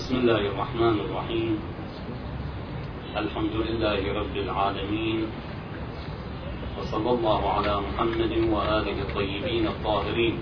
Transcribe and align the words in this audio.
بسم 0.00 0.16
الله 0.16 0.40
الرحمن 0.56 0.96
الرحيم. 1.00 1.60
الحمد 3.16 3.52
لله 3.52 4.00
رب 4.20 4.36
العالمين. 4.36 5.26
وصلى 6.80 7.10
الله 7.10 7.40
على 7.52 7.74
محمد 7.80 8.32
وآله 8.48 8.96
الطيبين 9.02 9.66
الطاهرين. 9.68 10.34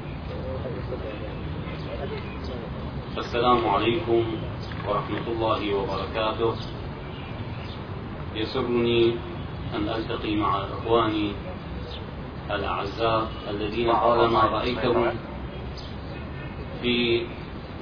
السلام 3.19 3.69
عليكم 3.69 4.23
ورحمة 4.87 5.27
الله 5.27 5.75
وبركاته. 5.75 6.55
يسرني 8.35 9.03
أن 9.75 9.89
ألتقي 9.89 10.37
مع 10.37 10.51
إخواني 10.71 11.33
الأعزاء 12.51 13.23
الذين 13.51 13.93
طالما 13.93 14.41
رأيتهم 14.41 15.19
في 16.83 17.27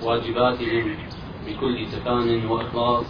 واجباتهم 0.02 1.05
بكل 1.46 1.86
تفان 1.86 2.46
وإخلاص. 2.46 3.06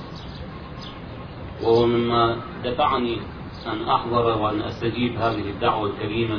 وهو 1.63 1.86
مما 1.86 2.36
دفعني 2.64 3.18
أن 3.67 3.89
أحضر 3.89 4.39
وأن 4.43 4.61
أستجيب 4.61 5.17
هذه 5.17 5.50
الدعوة 5.50 5.90
الكريمة 5.90 6.36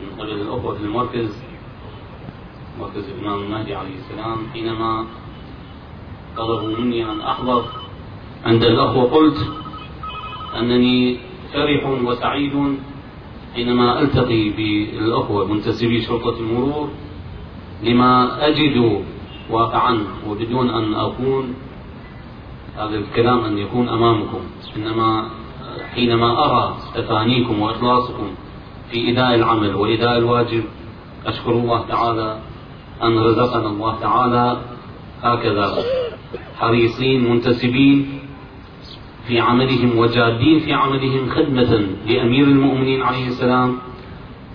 من 0.00 0.20
قبل 0.20 0.30
الأخوة 0.30 0.74
في 0.74 0.84
المركز 0.84 1.42
مركز 2.80 3.08
الإمام 3.08 3.42
المهدي 3.42 3.74
عليه 3.74 3.94
السلام 3.94 4.38
حينما 4.52 5.06
طلبوا 6.36 6.78
مني 6.78 7.04
أن 7.12 7.20
أحضر. 7.20 7.64
عند 8.44 8.62
الأخوة 8.64 9.04
قلت 9.04 9.36
أنني 10.58 11.18
فرح 11.52 11.86
وسعيد 11.86 12.78
حينما 13.54 14.00
ألتقي 14.00 14.50
بالأخوة 14.50 15.46
منتسبي 15.46 16.02
شرطة 16.02 16.38
المرور 16.38 16.88
لما 17.82 18.46
أجد 18.48 19.04
واقعا 19.50 19.98
وبدون 20.28 20.70
أن 20.70 20.94
أكون 20.94 21.54
هذا 22.76 22.96
الكلام 22.96 23.44
أن 23.44 23.58
يكون 23.58 23.88
أمامكم. 23.88 24.40
إنما 24.76 25.30
حينما 25.94 26.44
أرى 26.44 26.76
تفانيكم 26.94 27.62
وإخلاصكم 27.62 28.26
في 28.90 29.12
إداء 29.12 29.34
العمل 29.34 29.74
وإداء 29.74 30.18
الواجب 30.18 30.64
أشكر 31.26 31.50
الله 31.50 31.84
تعالى 31.88 32.38
أن 33.02 33.18
رزقنا 33.18 33.68
الله 33.68 34.00
تعالى 34.00 34.56
هكذا 35.22 35.74
حريصين 36.58 37.30
منتسبين 37.30 38.18
في 39.26 39.40
عملهم 39.40 39.98
وجادين 39.98 40.60
في 40.60 40.72
عملهم 40.72 41.30
خدمة 41.30 41.86
لأمير 42.06 42.44
المؤمنين 42.44 43.02
عليه 43.02 43.26
السلام. 43.26 43.78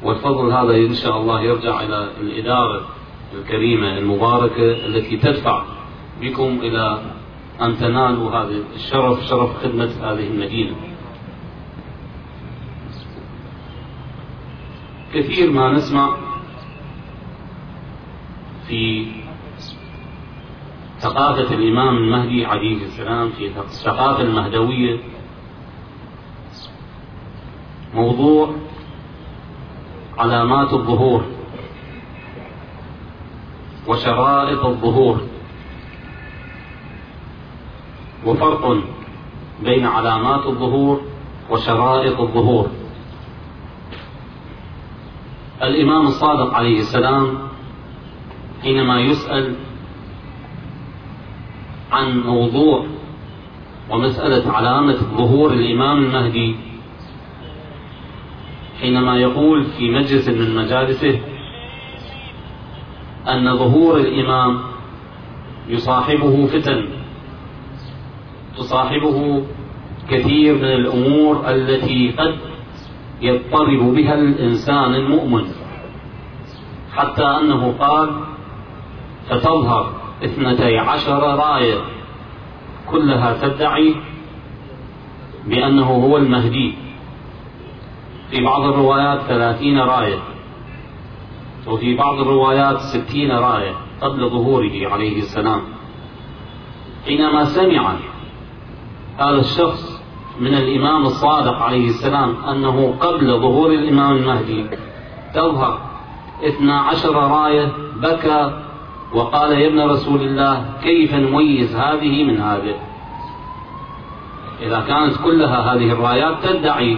والفضل 0.03 0.51
هذا 0.51 0.75
إن 0.75 0.93
شاء 0.93 1.17
الله 1.17 1.41
يرجع 1.41 1.81
إلى 1.83 2.09
الإدارة. 2.21 2.81
الكريمة 3.33 3.97
المباركة 3.97 4.85
التي 4.85 5.17
تدفع 5.17 5.63
بكم 6.21 6.59
إلى 6.61 7.01
أن 7.61 7.77
تنالوا 7.77 8.31
هذا 8.31 8.63
الشرف 8.75 9.25
شرف 9.25 9.63
خدمة 9.63 9.91
هذه 10.01 10.27
المدينة. 10.27 10.75
كثير 15.13 15.51
ما 15.51 15.71
نسمع 15.71 16.17
في 18.67 19.07
ثقافة 20.99 21.55
الإمام 21.55 21.97
المهدي 21.97 22.45
عليه 22.45 22.85
السلام 22.85 23.29
في 23.29 23.47
الثقافة 23.47 24.21
المهدوية 24.21 24.99
موضوع 27.93 28.55
علامات 30.17 30.73
الظهور. 30.73 31.38
وشرائط 33.89 34.65
الظهور. 34.65 35.21
وفرق 38.25 38.77
بين 39.63 39.85
علامات 39.85 40.45
الظهور 40.45 41.01
وشرائط 41.49 42.19
الظهور. 42.19 42.67
الإمام 45.63 46.07
الصادق 46.07 46.53
عليه 46.53 46.79
السلام 46.79 47.37
حينما 48.63 49.01
يسأل 49.01 49.55
عن 51.91 52.19
موضوع 52.19 52.85
ومسألة 53.89 54.51
علامة 54.51 54.93
ظهور 55.17 55.53
الإمام 55.53 55.97
المهدي 55.97 56.55
حينما 58.81 59.17
يقول 59.17 59.63
في 59.63 59.89
مجلس 59.91 60.27
من 60.27 60.55
مجالسه 60.55 61.19
أن 63.27 63.57
ظهور 63.57 63.97
الإمام 63.97 64.59
يصاحبه 65.67 66.45
فتن 66.45 66.85
تصاحبه 68.57 69.43
كثير 70.09 70.55
من 70.55 70.63
الأمور 70.63 71.43
التي 71.47 72.11
قد 72.17 72.35
يضطرب 73.21 73.95
بها 73.95 74.13
الإنسان 74.13 74.95
المؤمن. 74.95 75.45
حتى 76.95 77.23
أنه 77.23 77.75
قال 77.79 78.09
فتظهر 79.29 79.93
اثنتي 80.23 80.77
عشر 80.77 81.19
راية 81.19 81.77
كلها 82.91 83.47
تدعي 83.47 83.95
بأنه 85.45 85.85
هو 85.85 86.17
المهدي. 86.17 86.73
في 88.31 88.43
بعض 88.43 88.61
الروايات 88.61 89.21
ثلاثين 89.21 89.79
راية. 89.79 90.19
وفي 91.69 91.95
بعض 91.95 92.19
الروايات 92.19 92.79
ستين 92.79 93.31
راية 93.31 93.75
قبل 94.01 94.29
ظهوره 94.29 94.87
عليه 94.91 95.17
السلام. 95.17 95.61
حينما 97.05 97.43
سمع 97.43 97.93
هذا 99.17 99.39
الشخص 99.39 99.99
من 100.39 100.53
الإمام 100.53 101.05
الصادق 101.05 101.55
عليه 101.61 101.87
السلام 101.87 102.35
أنه 102.49 102.95
قبل 102.99 103.39
ظهور 103.39 103.71
الإمام 103.71 104.15
المهدي 104.15 104.65
تظهر 105.33 105.79
اثنا 106.43 106.79
عشر 106.79 107.15
راية 107.15 107.71
بكى 107.95 108.61
وقال 109.13 109.51
يا 109.51 109.67
ابن 109.67 109.81
رسول 109.81 110.21
الله 110.21 110.65
كيف 110.83 111.13
نميز 111.13 111.75
هذه 111.75 112.23
من 112.23 112.41
هذه؟ 112.41 112.75
إذا 114.61 114.79
كانت 114.79 115.17
كلها 115.23 115.73
هذه 115.73 115.91
الرايات 115.91 116.43
تدعي 116.43 116.97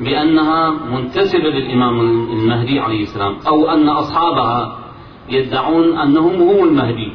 بأنها 0.00 0.70
منتسبة 0.70 1.48
للإمام 1.48 2.00
المهدي 2.32 2.80
عليه 2.80 3.02
السلام 3.02 3.36
أو 3.46 3.70
أن 3.70 3.88
أصحابها 3.88 4.78
يدعون 5.28 5.98
أنهم 5.98 6.42
هم 6.42 6.64
المهدي. 6.64 7.12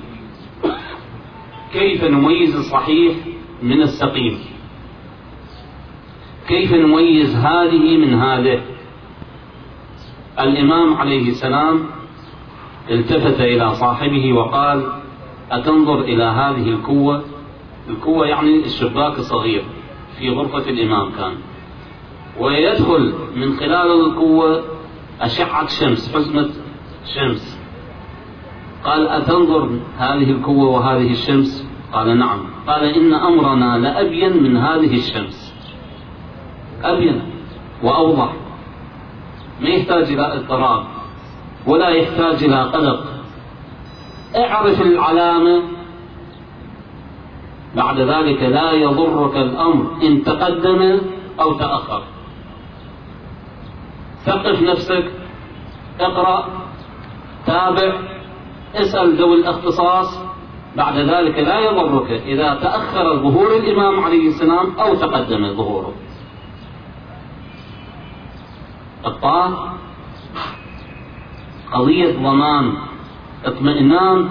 كيف 1.73 2.03
نميز 2.03 2.55
الصحيح 2.55 3.15
من 3.63 3.81
السقيم؟ 3.81 4.39
كيف 6.47 6.73
نميز 6.73 7.35
هذه 7.35 7.97
من 7.97 8.13
هذه؟ 8.13 8.61
الإمام 10.39 10.93
عليه 10.93 11.29
السلام 11.29 11.85
التفت 12.91 13.41
إلى 13.41 13.75
صاحبه 13.75 14.33
وقال 14.33 14.87
أتنظر 15.51 16.01
إلى 16.01 16.23
هذه 16.23 16.69
الكوة 16.69 17.23
الكوة 17.89 18.27
يعني 18.27 18.55
الشباك 18.65 19.19
الصغير 19.19 19.63
في 20.19 20.29
غرفة 20.29 20.69
الإمام 20.69 21.11
كان. 21.11 21.33
ويدخل 22.39 23.13
من 23.35 23.53
خلال 23.53 23.91
القوة 23.91 24.63
أشعة 25.21 25.67
شمس 25.67 26.15
حزمة 26.15 26.49
شمس. 27.15 27.59
قال 28.85 29.07
أتنظر 29.07 29.69
هذه 29.97 30.31
القوة 30.31 30.69
وهذه 30.69 31.11
الشمس؟ 31.11 31.67
قال 31.93 32.17
نعم. 32.17 32.39
قال 32.67 32.83
إن 32.83 33.13
أمرنا 33.13 33.77
لأبين 33.77 34.43
من 34.43 34.57
هذه 34.57 34.95
الشمس. 34.95 35.53
أبين 36.83 37.21
وأوضح. 37.83 38.33
ما 39.61 39.69
يحتاج 39.69 40.03
إلى 40.03 40.33
اضطراب 40.33 40.83
ولا 41.67 41.89
يحتاج 41.89 42.43
إلى 42.43 42.63
قلق. 42.63 43.03
اعرف 44.35 44.81
العلامة. 44.81 45.61
بعد 47.75 47.99
ذلك 47.99 48.43
لا 48.43 48.71
يضرك 48.71 49.35
الأمر 49.37 49.85
إن 50.03 50.23
تقدم 50.23 51.01
أو 51.39 51.53
تأخر. 51.53 52.03
ثقف 54.25 54.61
نفسك 54.61 55.11
اقرأ 55.99 56.45
تابع 57.45 57.93
اسأل 58.75 59.17
ذوي 59.17 59.35
الاختصاص. 59.35 60.31
بعد 60.75 60.97
ذلك 60.97 61.39
لا 61.39 61.59
يضرك 61.59 62.11
إذا 62.11 62.53
تأخر 62.53 63.17
ظهور 63.17 63.55
الإمام 63.57 63.99
عليه 63.99 64.27
السلام 64.27 64.79
أو 64.79 64.95
تقدم 64.95 65.53
ظهوره 65.53 65.93
الطاعة 69.05 69.73
قضية 71.73 72.17
ضمان 72.17 72.73
اطمئنان 73.45 74.29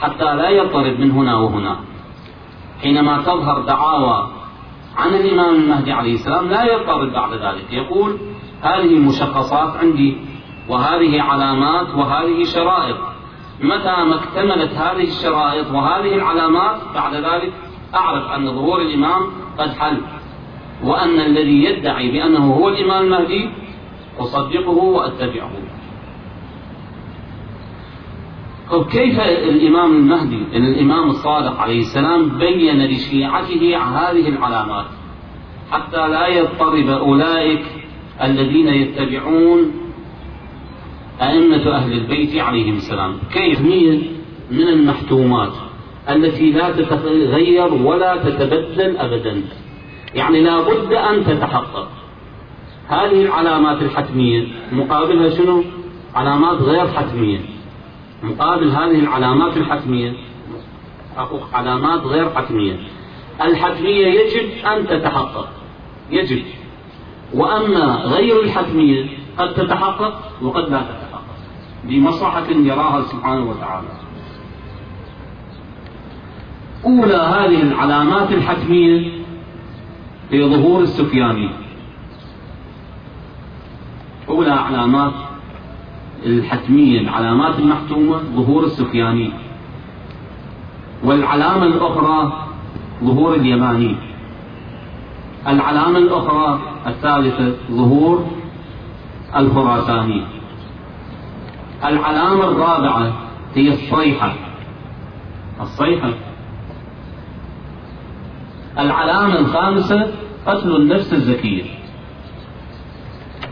حتى 0.00 0.34
لا 0.36 0.48
يضطرب 0.48 1.00
من 1.00 1.10
هنا 1.10 1.36
وهنا. 1.36 1.76
حينما 2.82 3.22
تظهر 3.22 3.60
دعاوى 3.60 4.30
عن 4.96 5.14
الإمام 5.14 5.54
المهدي 5.54 5.92
عليه 5.92 6.14
السلام 6.14 6.48
لا 6.48 6.64
يضطرب 6.64 7.12
بعد 7.12 7.32
ذلك. 7.32 7.72
يقول 7.72 8.18
هذه 8.62 8.98
مشخصات 8.98 9.76
عندي 9.76 10.16
وهذه 10.68 11.22
علامات 11.22 11.94
وهذه 11.94 12.44
شرائط. 12.44 12.96
متى 13.60 14.04
ما 14.04 14.14
اكتملت 14.14 14.72
هذه 14.72 15.02
الشرائط 15.02 15.70
وهذه 15.70 16.14
العلامات 16.14 16.80
بعد 16.94 17.14
ذلك 17.14 17.52
أعرف 17.94 18.30
أن 18.30 18.46
ظهور 18.46 18.80
الإمام 18.80 19.22
قد 19.58 19.70
حل. 19.70 20.00
وأن 20.84 21.20
الذي 21.20 21.64
يدعي 21.64 22.10
بأنه 22.10 22.54
هو 22.54 22.68
الإمام 22.68 23.04
المهدي 23.04 23.50
أصدقه 24.18 24.70
وأتبعه. 24.70 25.50
طيب 28.70 28.84
كيف 28.84 29.20
الإمام 29.20 29.96
المهدي 29.96 30.42
الإمام 30.52 31.10
الصادق 31.10 31.60
عليه 31.60 31.80
السلام 31.80 32.28
بين 32.28 32.84
لشيعته 32.84 33.76
هذه 33.76 34.28
العلامات؟ 34.28 34.86
حتى 35.70 36.08
لا 36.08 36.26
يضطرب 36.26 36.88
أولئك 36.88 37.79
الذين 38.22 38.68
يتبعون 38.68 39.72
أئمة 41.22 41.70
أهل 41.76 41.92
البيت 41.92 42.38
عليهم 42.38 42.76
السلام. 42.76 43.16
كيف؟ 43.32 43.60
من 44.50 44.68
المحتومات 44.68 45.52
التي 46.10 46.50
لا 46.50 46.70
تتغير 46.70 47.74
ولا 47.74 48.16
تتبدل 48.16 48.96
أبدا. 48.96 49.42
يعني 50.14 50.40
لا 50.40 50.60
بد 50.60 50.92
أن 50.92 51.24
تتحقق. 51.24 51.88
هذه 52.88 53.22
العلامات 53.22 53.82
الحتمية 53.82 54.46
مقابلها 54.72 55.30
شنو؟ 55.30 55.64
علامات 56.14 56.62
غير 56.62 56.88
حتمية. 56.88 57.38
مقابل 58.22 58.68
هذه 58.68 58.98
العلامات 58.98 59.56
الحتمية 59.56 60.12
علامات 61.52 62.00
غير 62.00 62.30
حتمية. 62.30 62.76
الحتمية 63.42 64.06
يجب 64.06 64.48
أن 64.66 64.86
تتحقق. 64.86 65.48
يجب. 66.10 66.42
وأما 67.34 67.84
غير 68.04 68.42
الحتمية 68.42 69.06
قد 69.38 69.54
تتحقق 69.54 70.42
وقد 70.42 70.68
لا 70.70 70.82
تتحقق 70.82 71.22
بمصلحة 71.84 72.50
يراها 72.50 73.02
سبحانه 73.02 73.50
وتعالى. 73.50 73.88
أولى 76.84 77.14
هذه 77.14 77.62
العلامات 77.62 78.32
الحتمية 78.32 79.12
في 80.30 80.44
ظهور 80.44 80.82
السفياني. 80.82 81.50
أولى 84.28 84.50
علامات 84.50 85.12
الحتمية 86.26 87.00
العلامات 87.00 87.58
المحتومة 87.58 88.18
ظهور 88.36 88.64
السفياني. 88.64 89.32
والعلامة 91.04 91.66
الأخرى 91.66 92.46
ظهور 93.04 93.34
اليماني. 93.34 94.09
العلامة 95.46 95.98
الأخرى 95.98 96.60
الثالثة 96.86 97.56
ظهور 97.70 98.26
الخراساني. 99.36 100.26
العلامة 101.84 102.44
الرابعة 102.44 103.12
هي 103.54 103.68
الصيحة. 103.68 104.34
الصيحة. 105.60 106.10
العلامة 108.78 109.38
الخامسة 109.38 110.12
قتل 110.46 110.76
النفس 110.76 111.12
الزكية. 111.12 111.64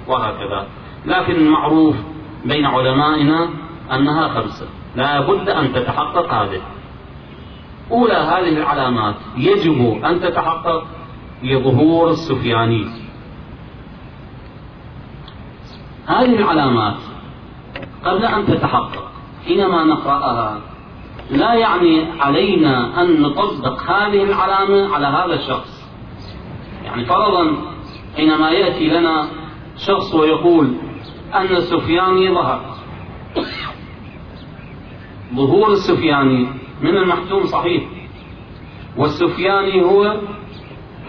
وهكذا. 0.08 0.67
لكن 1.06 1.32
المعروف 1.32 1.96
بين 2.44 2.64
علمائنا 2.64 3.49
أنها 3.93 4.29
خمسة. 4.29 4.67
لا 4.96 5.20
بد 5.20 5.49
أن 5.49 5.73
تتحقق 5.73 6.35
هذه. 6.35 6.61
أولى 7.90 8.14
هذه 8.14 8.58
العلامات. 8.58 9.14
يجب 9.37 10.05
أن 10.05 10.20
تتحقق 10.20 10.87
لظهور 11.43 12.11
السفياني. 12.11 12.87
هذه 16.06 16.35
العلامات 16.35 16.96
قبل 18.05 18.25
أن 18.25 18.46
تتحقق 18.46 19.11
حينما 19.46 19.85
نقرأها 19.85 20.61
لا 21.31 21.55
يعني 21.55 22.20
علينا 22.20 23.02
أن 23.02 23.23
نطبق 23.23 23.82
هذه 23.82 24.23
العلامة 24.23 24.94
على 24.94 25.06
هذا 25.06 25.35
الشخص. 25.35 25.88
يعني 26.85 27.05
فرضا 27.05 27.56
حينما 28.17 28.50
يأتي 28.50 28.88
لنا 28.88 29.29
شخص 29.76 30.14
ويقول 30.14 30.75
أن 31.35 31.56
السفياني 31.56 32.35
ظهر. 32.35 32.61
ظهور 35.35 35.73
السفياني 35.73 36.46
من 36.82 36.96
المحتوم 36.96 37.44
صحيح. 37.46 37.82
والسفياني 38.96 39.82
هو 39.82 40.20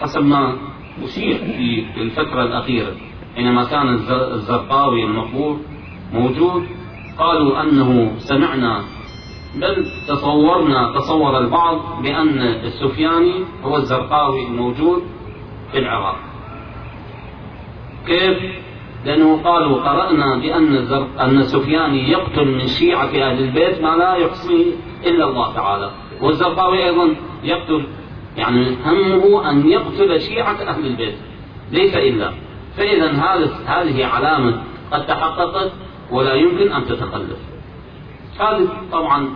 حسب 0.00 0.24
ما 0.24 0.56
أشير 1.04 1.38
في 1.94 2.00
الفترة 2.02 2.42
الأخيرة. 2.42 2.92
حينما 3.36 3.64
كان 3.64 3.88
الزرقاوي 4.10 5.04
المقبور 5.04 5.56
موجود 6.12 6.66
قالوا 7.18 7.62
أنه 7.62 8.12
سمعنا. 8.18 8.84
بل 9.56 9.86
تصورنا 10.08 10.92
تصور 10.94 11.38
البعض 11.38 12.02
بأن 12.02 12.38
السفياني 12.38 13.34
هو 13.64 13.76
الزرقاوي 13.76 14.46
الموجود 14.46 15.02
في 15.72 15.78
العراق. 15.78 16.16
كيف؟ 18.06 18.38
لأنه 19.04 19.42
قالوا 19.42 19.80
قرأنا 19.82 20.36
بأن 20.36 20.76
أن 21.18 21.38
السفياني 21.38 22.10
يقتل 22.10 22.48
من 22.48 22.66
شيعة 22.66 23.04
أهل 23.04 23.44
البيت 23.44 23.82
ما 23.82 23.96
لا 23.96 24.14
يحصيه 24.14 24.66
إلا 25.06 25.24
الله 25.24 25.54
تعالى. 25.54 25.90
والزرقاوي 26.20 26.84
أيضا 26.84 27.14
يقتل 27.44 27.86
يعني 28.40 28.76
همه 28.84 29.50
أن 29.50 29.68
يقتل 29.68 30.20
شيعة 30.20 30.56
أهل 30.68 30.86
البيت. 30.86 31.14
ليس 31.72 31.94
إلا. 31.94 32.32
فإذا 32.76 33.10
هذه 33.66 34.06
علامة 34.06 34.62
قد 34.92 35.06
تحققت 35.06 35.72
ولا 36.10 36.34
يمكن 36.34 36.72
أن 36.72 36.84
تتخلف. 36.84 37.38
هذه 38.40 38.68
طبعا 38.92 39.28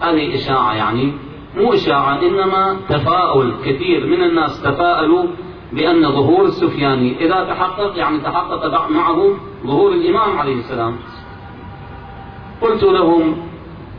هذه 0.00 0.34
إشاعة 0.34 0.74
يعني. 0.74 1.12
مو 1.56 1.72
إشاعة 1.72 2.22
إنما 2.22 2.76
تفاؤل. 2.88 3.52
كثير 3.64 4.06
من 4.06 4.22
الناس 4.22 4.62
تفاءلوا 4.62 5.24
بأن 5.72 6.02
ظهور 6.02 6.44
السفياني 6.44 7.26
إذا 7.26 7.44
تحقق 7.44 7.98
يعني 7.98 8.20
تحقق 8.20 8.90
معه 8.90 9.36
ظهور 9.66 9.92
الإمام 9.92 10.38
عليه 10.38 10.54
السلام. 10.54 10.96
قلت 12.60 12.82
لهم 12.82 13.36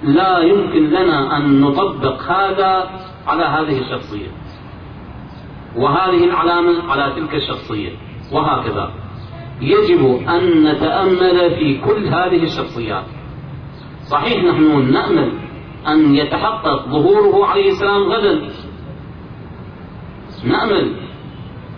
لا 0.04 0.40
يمكن 0.40 0.90
لنا 0.90 1.38
أن 1.38 1.62
نطبق 1.62 2.22
هذا 2.22 2.90
على 3.28 3.44
هذه 3.44 3.82
الشخصية. 3.82 4.28
وهذه 5.78 6.24
العلامة 6.24 6.92
على 6.92 7.14
تلك 7.16 7.36
الشخصية. 7.36 7.92
وهكذا. 8.32 8.92
يجب 9.62 10.22
أن 10.30 10.64
نتأمل 10.64 11.56
في 11.56 11.82
كل 11.86 12.08
هذه 12.08 12.44
الشخصيات. 12.44 13.06
صحيح 14.12 14.44
نحن 14.44 14.92
نأمل 14.94 15.32
أن 15.88 16.16
يتحقق 16.16 16.86
ظهوره 16.90 17.46
عليه 17.46 17.72
السلام 17.72 18.04
غدا. 18.04 18.50
نأمل. 20.44 20.96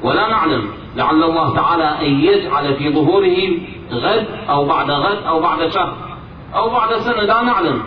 ولا 0.03 0.29
نعلم. 0.29 0.67
لعل 0.95 1.23
الله 1.23 1.55
تعالى 1.55 1.83
أن 1.83 2.11
يجعل 2.11 2.75
في 2.75 2.93
ظهوره 2.93 3.37
غد 3.91 4.27
أو 4.49 4.65
بعد 4.65 4.91
غد 4.91 5.23
أو 5.23 5.39
بعد 5.39 5.67
شهر 5.67 6.17
أو 6.55 6.69
بعد 6.69 6.93
سنة. 6.97 7.21
لا 7.21 7.41
نعلم. 7.41 7.83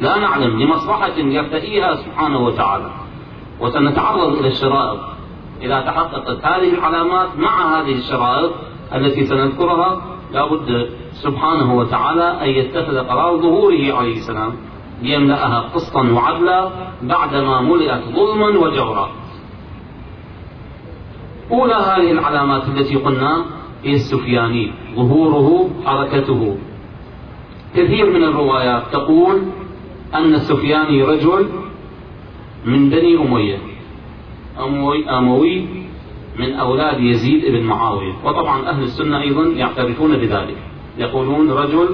لا 0.00 0.18
نعلم. 0.18 0.62
لمصلحة 0.62 1.18
يرتئيها 1.18 1.94
سبحانه 1.94 2.38
وتعالى. 2.38 3.03
وسنتعرض 3.64 4.38
إلى 4.38 4.48
الشرائط. 4.48 5.00
إذا 5.62 5.80
تحققت 5.80 6.44
هذه 6.44 6.74
العلامات 6.74 7.28
مع 7.38 7.80
هذه 7.80 7.92
الشرائط 7.92 8.50
التي 8.94 9.26
سنذكرها 9.26 10.02
لا 10.32 10.46
بد 10.46 10.90
سبحانه 11.12 11.74
وتعالى 11.74 12.36
أن 12.42 12.48
يتخذ 12.48 12.98
قرار 12.98 13.36
ظهوره 13.36 13.92
عليه 13.94 14.16
السلام 14.16 14.52
ليملأها 15.02 15.60
قسطا 15.74 16.02
وعدلا 16.10 16.70
بعدما 17.02 17.60
ملئت 17.60 18.02
ظلما 18.14 18.48
وجورا. 18.48 19.08
أولى 21.50 21.74
هذه 21.74 22.10
العلامات 22.12 22.62
التي 22.68 22.96
قلنا 22.96 23.44
هي 23.84 23.94
السفياني. 23.94 24.72
ظهوره 24.96 25.70
حركته. 25.86 26.56
كثير 27.76 28.10
من 28.10 28.24
الروايات 28.24 28.82
تقول 28.92 29.42
أن 30.14 30.34
السفياني 30.34 31.02
رجل 31.02 31.48
من 32.64 32.90
بني 32.90 33.16
أمية. 33.16 33.58
أموي, 35.10 35.66
من 36.38 36.52
أولاد 36.54 37.00
يزيد 37.00 37.52
بن 37.52 37.62
معاوية. 37.62 38.12
وطبعا 38.24 38.68
أهل 38.68 38.82
السنة 38.82 39.20
أيضا 39.20 39.44
يعترفون 39.44 40.16
بذلك. 40.16 40.56
يقولون 40.98 41.50
رجل 41.50 41.88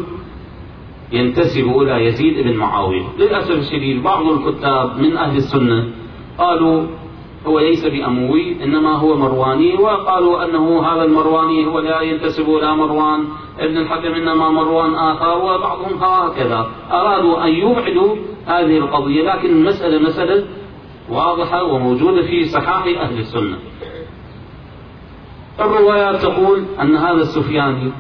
ينتسب 1.13 1.69
إلى 1.83 2.05
يزيد 2.05 2.47
بن 2.47 2.57
معاوية. 2.57 3.03
للأسف 3.19 3.51
الشديد 3.51 4.03
بعض 4.03 4.27
الكتاب 4.27 4.99
من 4.99 5.17
أهل 5.17 5.37
السنة 5.37 5.89
قالوا 6.39 6.83
هو 7.47 7.59
ليس 7.59 7.87
بأموي 7.87 8.65
إنما 8.65 8.93
هو 8.93 9.17
مرواني 9.17 9.75
وقالوا 9.75 10.45
أنه 10.45 10.83
هذا 10.83 11.05
المرواني 11.05 11.67
هو 11.67 11.81
لا 11.81 12.01
ينتسب 12.01 12.49
إلى 12.49 12.77
مروان 12.77 13.25
ابن 13.59 13.77
الحكم 13.77 14.15
إنما 14.15 14.51
مروان 14.51 14.95
آخر 14.95 15.39
وبعضهم 15.39 16.03
هكذا. 16.03 16.71
أرادوا 16.93 17.45
أن 17.45 17.49
يبعدوا 17.49 18.17
هذه 18.47 18.79
القضية 18.79 19.23
لكن 19.23 19.51
المسألة 19.51 19.99
مسألة 19.99 20.45
واضحة 21.11 21.63
وموجودة 21.63 22.23
في 22.23 22.45
صحاح 22.45 22.85
أهل 22.85 23.19
السنة. 23.19 23.59
الروايات 25.61 26.23
تقول 26.23 26.65
أن 26.81 26.97
هذا 26.97 27.23
السفياني 27.23 27.93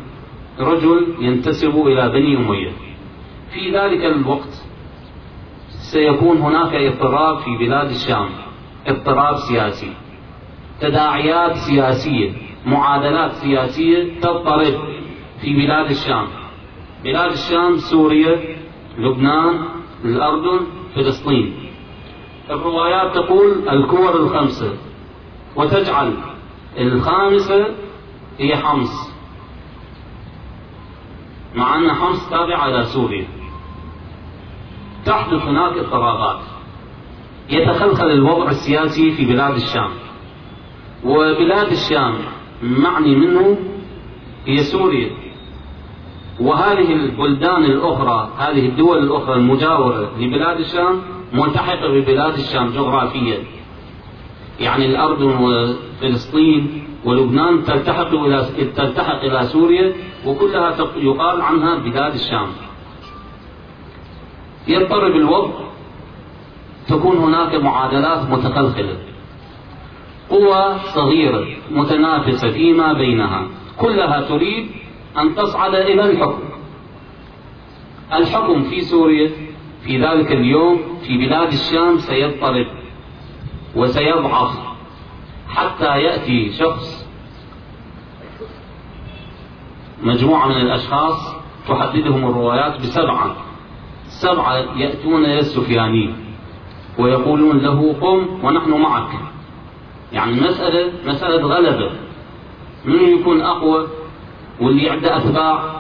رجل 0.61 1.15
ينتسب 1.21 1.87
إلى 1.87 2.09
بني 2.09 2.37
أمية. 2.37 2.71
في 3.53 3.79
ذلك 3.79 4.05
الوقت 4.05 4.67
سيكون 5.69 6.37
هناك 6.37 6.75
اضطراب 6.75 7.39
في 7.39 7.57
بلاد 7.57 7.91
الشام 7.91 8.29
اضطراب 8.87 9.37
سياسي. 9.37 9.93
تداعيات 10.81 11.57
سياسية 11.57 12.33
معادلات 12.67 13.33
سياسية 13.33 14.21
تضطرب 14.21 14.75
في 15.41 15.55
بلاد 15.55 15.91
الشام. 15.91 16.27
بلاد 17.05 17.31
الشام 17.31 17.77
سوريا 17.77 18.41
لبنان 18.99 19.59
الأردن 20.05 20.67
فلسطين. 20.95 21.60
الروايات 22.51 23.15
تقول 23.15 23.69
الكور 23.69 24.17
الخمسة 24.17 24.73
وتجعل 25.57 26.15
الخامسة 26.79 27.67
هي 28.39 28.57
حمص. 28.57 29.11
مع 31.55 31.77
أن 31.77 31.93
حمص 31.93 32.31
تابعه 32.31 32.69
إلى 32.69 32.85
سوريا. 32.85 33.27
تحدث 35.05 35.43
هناك 35.43 35.79
اضطرابات 35.79 36.41
يتخلخل 37.51 38.11
الوضع 38.11 38.51
السياسي 38.51 39.11
في 39.11 39.25
بلاد 39.25 39.55
الشام. 39.55 39.91
وبلاد 41.05 41.71
الشام 41.71 42.15
معني 42.63 43.17
منه 43.17 43.59
هي 44.47 44.59
سوريا. 44.59 45.11
وهذه 46.41 46.93
البلدان 46.93 47.65
الأخرى 47.65 48.31
هذه 48.39 48.67
الدول 48.69 48.99
الأخرى 48.99 49.35
المجاورة 49.35 50.11
لبلاد 50.19 50.59
الشام 50.59 51.03
ملتحقة 51.33 51.89
ببلاد 51.89 52.35
الشام 52.35 52.71
جغرافيا. 52.71 53.39
يعني 54.61 54.87
الأردن 54.87 55.37
وفلسطين 55.45 56.85
ولبنان 57.05 57.65
تلتحق 57.65 58.15
إلى 58.15 58.47
تلتحق 58.77 59.25
إلى 59.25 59.45
سوريا 59.45 59.93
وكلها 60.27 60.77
يقال 60.97 61.41
عنها 61.41 61.79
بلاد 61.79 62.15
الشام. 62.15 62.47
يضطرب 64.69 65.17
الوضع 65.17 65.55
تكون 66.89 67.17
هناك 67.17 67.55
معادلات 67.55 68.31
متخلخلة 68.31 68.97
قوى 70.31 70.79
صغيرة 70.95 71.47
متنافسة 71.71 72.51
فيما 72.51 72.93
بينها. 72.93 73.49
كلها 73.79 74.21
تريد 74.21 74.71
أن 75.19 75.35
تصعد 75.35 75.75
إلى 75.75 76.11
الحكم. 76.11 76.43
الحكم 78.13 78.63
في 78.63 78.81
سوريا 78.81 79.31
في 79.85 79.99
ذلك 79.99 80.33
اليوم 80.33 80.81
في 81.03 81.19
بلاد 81.19 81.53
الشام 81.53 81.99
سيضطرب 81.99 82.67
وسيضعف 83.77 84.59
حتى 85.49 86.03
يأتي 86.03 86.53
شخص 86.53 87.07
مجموعة 90.03 90.49
من 90.49 90.57
الأشخاص 90.57 91.37
تحددهم 91.69 92.31
الروايات 92.31 92.81
بسبعة. 92.81 93.37
سبعة 94.09 94.55
يأتون 94.57 95.25
إلى 95.25 95.39
السفياني 95.39 96.15
ويقولون 96.99 97.59
له 97.59 97.95
قم 98.01 98.45
ونحن 98.45 98.71
معك. 98.71 99.11
يعني 100.13 100.33
المسألة 100.33 100.93
مسألة 101.07 101.47
غلبة. 101.47 101.91
من 102.85 103.19
يكون 103.19 103.41
أقوى 103.41 103.89
واللي 104.61 104.91
عنده 104.91 105.17
أتباع 105.17 105.80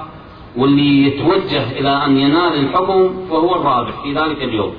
واللي 0.57 1.07
يتوجه 1.07 1.71
إلى 1.71 2.05
أن 2.07 2.19
ينال 2.19 2.55
الحكم 2.55 3.27
فهو 3.31 3.55
الرابح 3.55 4.03
في 4.03 4.13
ذلك 4.15 4.43
اليوم. 4.43 4.73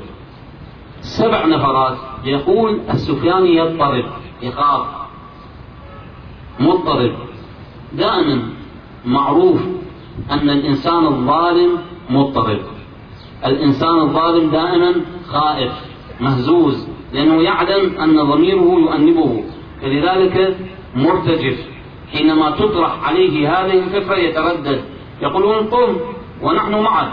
سبع 1.01 1.45
نفرات 1.45 1.97
يقول 2.25 2.79
السفياني 2.89 3.55
يضطرب 3.55 4.05
يخاف 4.41 4.85
مضطرب. 6.59 7.11
دائما 7.93 8.41
معروف 9.05 9.61
أن 10.31 10.49
الإنسان 10.49 11.05
الظالم 11.05 11.77
مضطرب. 12.09 12.61
الإنسان 13.45 13.99
الظالم 13.99 14.49
دائما 14.49 14.95
خائف 15.27 15.71
مهزوز 16.19 16.87
لأنه 17.13 17.41
يعلم 17.41 17.97
أن 17.97 18.23
ضميره 18.23 18.79
يؤنبه. 18.79 19.43
فلذلك 19.81 20.57
مرتجف. 20.95 21.65
حينما 22.13 22.51
تطرح 22.51 23.07
عليه 23.07 23.49
هذه 23.49 23.79
الفكرة 23.79 24.15
يتردد. 24.15 24.81
يقولون 25.21 25.67
قم 25.67 25.97
ونحن 26.41 26.81
معك. 26.81 27.11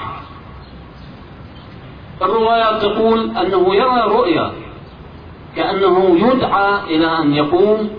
الروايات 2.23 2.83
تقول 2.83 3.37
أنه 3.37 3.75
يرى 3.75 4.03
رؤيا 4.07 4.53
كأنه 5.57 6.19
يدعى 6.29 6.97
إلى 6.97 7.07
أن 7.07 7.35
يقوم 7.35 7.91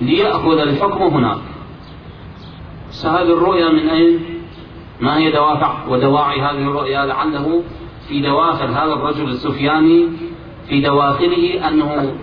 ليأخذ 0.00 0.58
الحكم 0.58 1.02
هناك. 1.02 1.38
هذه 3.04 3.32
الرؤيا 3.32 3.68
من 3.68 3.88
أين؟ 3.88 4.20
ما 5.00 5.18
هي 5.18 5.30
دوافع 5.30 5.88
ودواعي 5.88 6.40
هذه 6.40 6.62
الرؤيا؟ 6.62 7.06
لعله 7.06 7.62
في 8.08 8.20
دواخل 8.20 8.66
هذا 8.66 8.92
الرجل 8.92 9.28
السفياني 9.28 10.08
في 10.68 10.80
دواخله 10.80 11.68
أنه 11.68 12.14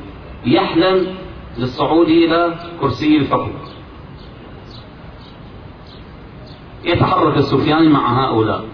يحلم 0.45 1.15
للصعود 1.57 2.07
إلى 2.07 2.55
كرسي 2.81 3.17
الحكم 3.17 3.51
يتحرك 6.85 7.37
السفياني 7.37 7.87
مع 7.87 8.25
هؤلاء 8.25 8.65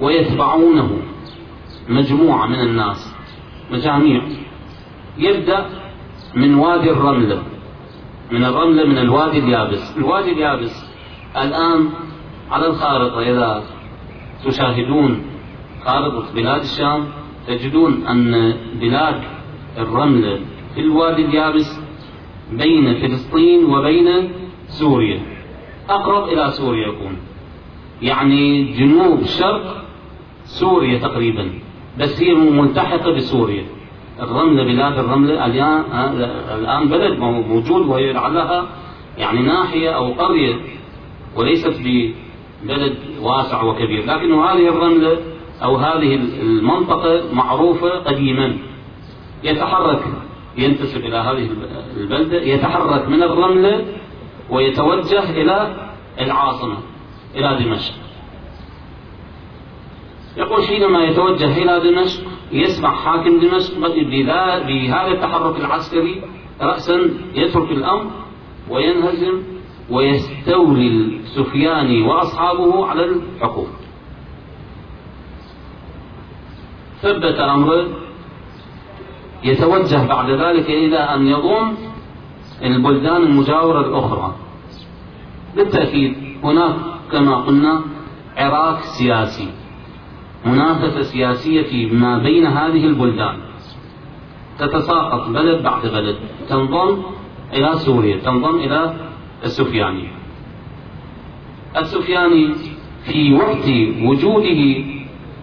ويتبعونه 0.00 0.90
مجموعة 1.88 2.46
من 2.46 2.60
الناس 2.60 3.14
مجاميع. 3.72 4.22
يبدأ 5.18 5.66
من 6.34 6.54
وادي 6.54 6.90
الرملة 6.90 7.42
من 8.30 8.44
الرملة 8.44 8.84
من 8.84 8.98
الوادي 8.98 9.38
اليابس. 9.38 9.96
الوادي 9.96 10.32
اليابس 10.32 10.84
الآن 11.36 11.88
على 12.50 12.66
الخارطة 12.66 13.20
إذا 13.20 13.64
تشاهدون 14.44 15.22
خارطة 15.84 16.34
بلاد 16.34 16.60
الشام 16.60 17.04
تجدون 17.46 18.06
أن 18.06 18.54
بلاد 18.80 19.22
الرملة 19.78 20.40
في 20.74 20.80
الوادي 20.80 21.24
اليابس 21.24 21.80
بين 22.52 22.94
فلسطين 22.94 23.64
وبين 23.64 24.32
سوريا. 24.68 25.20
أقرب 25.90 26.28
إلى 26.28 26.50
سوريا 26.50 26.88
يكون. 26.88 27.16
يعني 28.02 28.62
جنوب 28.62 29.24
شرق 29.24 29.84
سوريا 30.44 30.98
تقريبا. 30.98 31.50
بس 31.98 32.22
هي 32.22 32.34
ملتحقة 32.34 33.12
بسوريا. 33.12 33.64
الرملة 34.22 34.64
بلاد 34.64 34.98
الرملة 34.98 35.46
الآن 35.46 35.84
الآن 36.58 36.88
بلد 36.88 37.18
موجود 37.18 37.86
وهي 37.86 38.12
لعلها 38.12 38.66
يعني 39.18 39.42
ناحية 39.42 39.90
أو 39.90 40.12
قرية 40.12 40.54
وليست 41.36 41.80
ببلد 41.84 42.96
واسع 43.20 43.62
وكبير. 43.62 44.04
لكن 44.06 44.34
هذه 44.34 44.68
الرملة 44.68 45.18
أو 45.62 45.76
هذه 45.76 46.14
المنطقة 46.42 47.22
معروفة 47.32 47.88
قديما. 47.88 48.56
يتحرك 49.44 50.02
ينتسب 50.58 51.04
إلى 51.04 51.16
هذه 51.16 51.48
البلدة 51.96 52.42
يتحرك 52.42 53.08
من 53.08 53.22
الرملة 53.22 53.84
ويتوجه 54.50 55.30
إلى 55.30 55.76
العاصمة 56.20 56.78
إلى 57.34 57.64
دمشق. 57.64 57.94
يقول 60.36 60.64
حينما 60.64 61.04
يتوجه 61.04 61.62
إلى 61.62 61.90
دمشق 61.90 62.22
يسمع 62.52 62.94
حاكم 62.94 63.40
دمشق 63.40 63.78
بهذا 64.66 65.12
التحرك 65.12 65.60
العسكري 65.60 66.22
رأسا 66.60 67.10
يترك 67.34 67.70
الأمر 67.70 68.10
وينهزم 68.70 69.42
ويستولي 69.90 71.20
السفياني 71.22 72.02
وأصحابه 72.02 72.86
على 72.86 73.04
الحكم 73.04 73.66
ثبت 77.02 77.38
أمره 77.38 77.88
يتوجه 79.44 80.06
بعد 80.06 80.30
ذلك 80.30 80.70
إلى 80.70 80.98
أن 80.98 81.26
يضم 81.26 81.74
البلدان 82.62 83.22
المجاورة 83.22 83.80
الأخرى. 83.80 84.34
بالتأكيد 85.56 86.16
هناك 86.44 86.76
كما 87.12 87.36
قلنا 87.36 87.82
عراك 88.36 88.80
سياسي. 88.80 89.48
منافسة 90.46 91.02
سياسية 91.02 91.62
فيما 91.62 92.18
بين 92.18 92.46
هذه 92.46 92.84
البلدان. 92.86 93.36
تتساقط 94.58 95.28
بلد 95.28 95.62
بعد 95.62 95.86
بلد. 95.86 96.16
تنضم 96.48 97.02
إلى 97.52 97.76
سوريا 97.76 98.16
تنضم 98.16 98.56
إلى 98.56 98.94
السفياني 99.44 100.08
السفياني 101.76 102.54
في 103.04 103.34
وقت 103.34 103.68
وجوده 104.02 104.84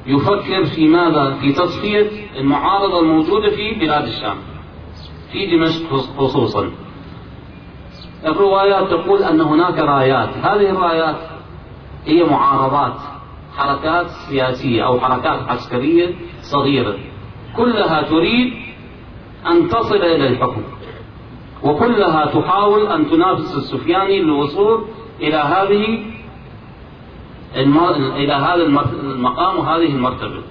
يفكر 0.08 0.66
في 0.66 0.88
ماذا؟ 0.88 1.38
في 1.42 1.52
تصفية 1.54 2.10
المعارضة 2.40 3.00
الموجودة 3.00 3.50
في 3.50 3.74
بلاد 3.74 4.04
الشام 4.04 4.38
في 5.32 5.46
دمشق 5.46 5.96
خصوصا. 6.18 6.72
الروايات 8.26 8.90
تقول 8.90 9.24
أن 9.24 9.42
هناك 9.42 9.80
رايات. 9.80 10.30
هذه 10.30 10.70
الرايات 10.70 11.16
هي 12.06 12.24
معارضات 12.24 13.00
حركات 13.58 14.08
سياسية 14.08 14.86
أو 14.86 15.00
حركات 15.00 15.50
عسكرية 15.50 16.16
صغيرة. 16.42 16.96
كلها 17.58 18.02
تريد 18.02 18.54
أن 19.48 19.70
تصل 19.70 19.96
إلى 19.96 20.28
الحكم 20.28 20.62
وكلها 21.64 22.26
تحاول 22.26 22.88
أن 22.88 23.10
تنافس 23.10 23.56
السفياني 23.56 24.22
للوصول 24.22 24.86
إلى 25.20 25.38
هذه 25.38 26.00
إلى 28.16 28.34
هذا 28.34 28.64
المقام 29.04 29.58
وهذه 29.58 29.96
المرتبة. 29.96 30.42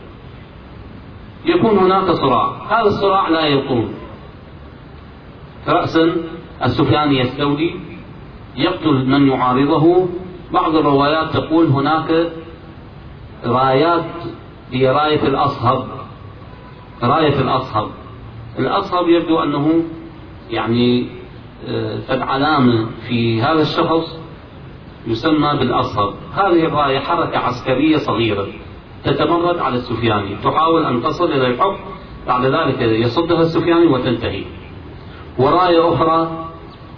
يكون 1.45 1.79
هناك 1.79 2.11
صراع. 2.11 2.53
هذا 2.69 2.87
الصراع 2.87 3.29
لا 3.29 3.47
يطول 3.47 3.89
رأسا 5.69 6.17
السفياني 6.65 7.19
يستولي 7.19 7.75
يقتل 8.57 9.07
من 9.07 9.29
يعارضه. 9.29 10.09
بعض 10.53 10.77
الروايات 10.77 11.33
تقول 11.37 11.67
هناك 11.67 12.33
رايات 13.45 14.05
هي 14.73 14.91
راية 14.91 15.23
الأصهب 15.23 15.87
راية 17.03 17.41
الأصهب. 17.41 17.89
الأصهب 18.59 19.09
يبدو 19.09 19.39
أنه 19.43 19.83
يعني 20.51 21.07
قد 22.09 22.21
علامة 22.21 22.87
في 23.09 23.43
هذا 23.43 23.63
الشخص 23.63 24.19
يسمى 25.07 25.57
بالأصهب. 25.59 26.15
هذه 26.35 26.65
الراية 26.65 26.99
حركة 26.99 27.39
عسكرية 27.39 27.97
صغيرة 27.97 28.47
تتمرد 29.05 29.59
على 29.59 29.75
السفياني. 29.75 30.37
تحاول 30.45 30.85
أن 30.85 31.03
تصل 31.03 31.33
إلى 31.33 31.47
الحكم 31.47 31.81
بعد 32.27 32.47
ذلك 32.47 32.81
يصدها 32.81 33.41
السفياني 33.41 33.87
وتنتهي. 33.87 34.45
وراية 35.39 35.95
أخرى 35.95 36.46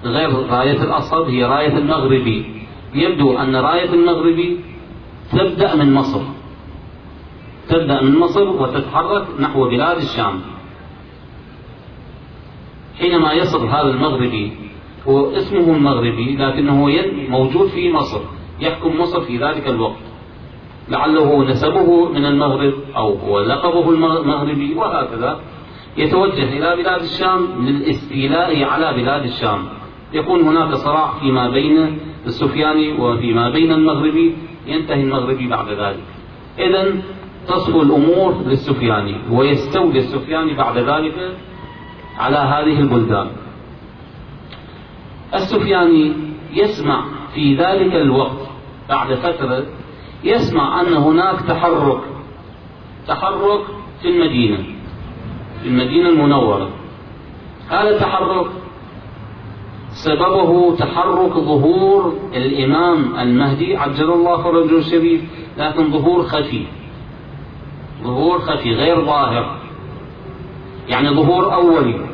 غير 0.04 0.30
راية 0.50 0.82
الأصهب 0.82 1.24
هي 1.24 1.44
راية 1.44 1.78
المغربي 1.78 2.44
يبدو 2.94 3.38
أن 3.38 3.56
راية 3.56 3.92
المغربي 3.94 4.60
تبدأ 5.32 5.74
من 5.74 5.94
مصر. 5.94 6.20
تبدأ 7.68 8.02
من 8.02 8.18
مصر 8.18 8.48
وتتحرك 8.48 9.26
نحو 9.40 9.68
بلاد 9.68 9.96
الشام. 9.96 10.40
حينما 12.98 13.32
يصل 13.32 13.66
هذا 13.66 13.90
المغربي 13.90 14.52
هو 15.08 15.30
اسمه 15.30 15.76
المغربي 15.76 16.36
لكنه 16.36 16.88
موجود 17.28 17.68
في 17.68 17.92
مصر 17.92 18.20
يحكم 18.60 19.00
مصر 19.00 19.20
في 19.20 19.38
ذلك 19.38 19.68
الوقت. 19.68 20.02
لعله 20.88 21.44
نسبه 21.44 22.08
من 22.08 22.24
المغرب 22.24 22.74
أو 22.96 23.14
هو 23.14 23.40
لقبه 23.40 23.90
المغربي 23.90 24.74
وهكذا. 24.74 25.40
يتوجه 25.96 26.58
إلى 26.58 26.76
بلاد 26.82 27.00
الشام 27.00 27.66
للاستيلاء 27.66 28.64
على 28.64 29.02
بلاد 29.02 29.24
الشام. 29.24 29.77
يكون 30.12 30.40
هناك 30.40 30.74
صراع 30.74 31.18
فيما 31.20 31.48
بين 31.48 31.98
السفياني 32.26 32.92
وفيما 33.00 33.50
بين 33.50 33.72
المغربي 33.72 34.36
ينتهي 34.66 35.02
المغربي 35.02 35.48
بعد 35.48 35.68
ذلك. 35.68 36.04
إذا 36.58 37.02
تصفو 37.48 37.82
الأمور 37.82 38.42
للسفياني 38.46 39.16
ويستولي 39.30 39.98
السفياني 39.98 40.54
بعد 40.54 40.78
ذلك 40.78 41.36
على 42.18 42.36
هذه 42.36 42.80
البلدان. 42.80 43.30
السفياني 45.34 46.12
يسمع 46.54 47.04
في 47.34 47.54
ذلك 47.54 47.94
الوقت 47.94 48.48
بعد 48.88 49.14
فترة 49.14 49.66
يسمع 50.24 50.80
أن 50.80 50.94
هناك 50.94 51.40
تحرك 51.40 52.00
تحرك 53.06 53.60
في 54.02 54.08
المدينة 54.08 54.58
في 55.62 55.68
المدينة 55.68 56.08
المنورة. 56.08 56.70
هذا 57.68 57.90
التحرك 57.90 58.46
سببه 59.90 60.76
تحرك 60.76 61.32
ظهور 61.32 62.14
الإمام 62.34 63.18
المهدي 63.18 63.76
عجل 63.76 64.12
الله 64.12 64.42
فرجه 64.42 64.78
الشريف 64.78 65.20
لكن 65.58 65.92
ظهور 65.92 66.22
خفي. 66.22 66.66
ظهور 68.02 68.38
خفي 68.38 68.74
غير 68.74 69.04
ظاهر. 69.04 69.58
يعني 70.88 71.10
ظهور 71.10 71.54
أولي. 71.54 72.06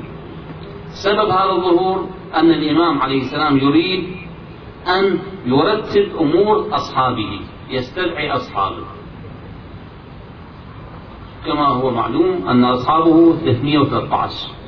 سبب 0.89 1.29
هذا 1.31 1.53
الظهور 1.53 2.09
أن 2.35 2.51
الإمام 2.51 3.03
عليه 3.03 3.21
السلام 3.21 3.59
يريد 3.59 4.05
أن 4.87 5.19
يرتب 5.47 6.09
أمور 6.21 6.69
أصحابه 6.73 7.41
يستدعي 7.71 8.33
أصحابه. 8.33 8.85
كما 11.47 11.67
هو 11.67 11.91
معلوم 11.91 12.49
أن 12.49 12.65
أصحابه 12.65 13.37
313 13.37 14.64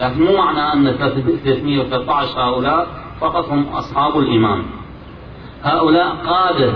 لكن 0.00 0.22
مو 0.24 0.36
معنى 0.36 0.72
أن 0.72 0.92
313 0.92 2.40
هؤلاء 2.40 2.88
فقط 3.20 3.48
هم 3.48 3.66
أصحاب 3.68 4.18
الإمام 4.18 4.62
هؤلاء 5.62 6.16
قادة 6.26 6.74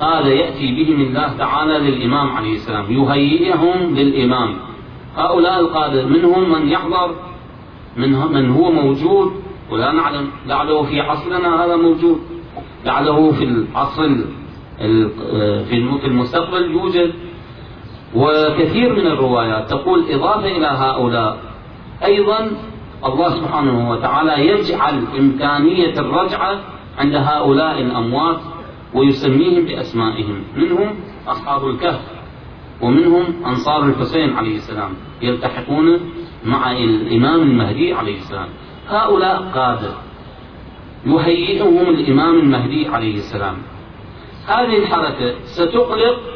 قادة 0.00 0.28
يأتي 0.28 0.84
بهم 0.84 1.00
الله 1.00 1.36
تعالى 1.38 1.78
للإمام 1.78 2.30
عليه 2.30 2.54
السلام 2.54 2.84
يهيئهم 2.92 3.94
للإمام. 3.94 4.54
هؤلاء 5.16 5.60
القادة 5.60 6.06
منهم 6.06 6.52
من 6.52 6.68
يحضر 6.68 7.14
من 7.96 8.12
من 8.12 8.50
هو 8.50 8.72
موجود 8.72 9.32
ولا 9.70 9.92
نعلم 9.92 10.28
لعله 10.46 10.82
في 10.82 11.00
عصرنا 11.00 11.64
هذا 11.64 11.76
موجود. 11.76 12.20
لعله 12.84 13.32
في 13.32 13.44
العصر 13.44 14.08
في 15.68 16.06
المستقبل 16.06 16.70
يوجد. 16.70 17.12
وكثير 18.16 18.92
من 18.92 19.06
الروايات 19.06 19.70
تقول 19.70 20.04
إضافة 20.10 20.56
إلى 20.56 20.66
هؤلاء. 20.66 21.38
أيضا 22.04 22.50
الله 23.04 23.30
سبحانه 23.30 23.90
وتعالى 23.90 24.46
يجعل 24.46 25.04
إمكانية 25.18 26.00
الرجعة 26.00 26.60
عند 26.98 27.14
هؤلاء 27.14 27.80
الأموات 27.80 28.40
ويسميهم 28.94 29.64
بأسمائهم. 29.64 30.42
منهم 30.56 30.94
أصحاب 31.28 31.66
الكهف 31.68 32.00
ومنهم 32.82 33.24
أنصار 33.46 33.84
الحسين 33.84 34.36
عليه 34.36 34.56
السلام 34.56 34.90
يلتحقون 35.22 36.00
مع 36.44 36.72
الإمام 36.72 37.42
المهدي 37.42 37.94
عليه 37.94 38.16
السلام. 38.16 38.48
هؤلاء 38.88 39.42
قادة 39.54 39.94
يهيئهم 41.06 41.88
الإمام 41.88 42.38
المهدي 42.38 42.88
عليه 42.88 43.14
السلام. 43.14 43.56
هذه 44.46 44.78
الحركة 44.78 45.34
ستقلق 45.44 46.35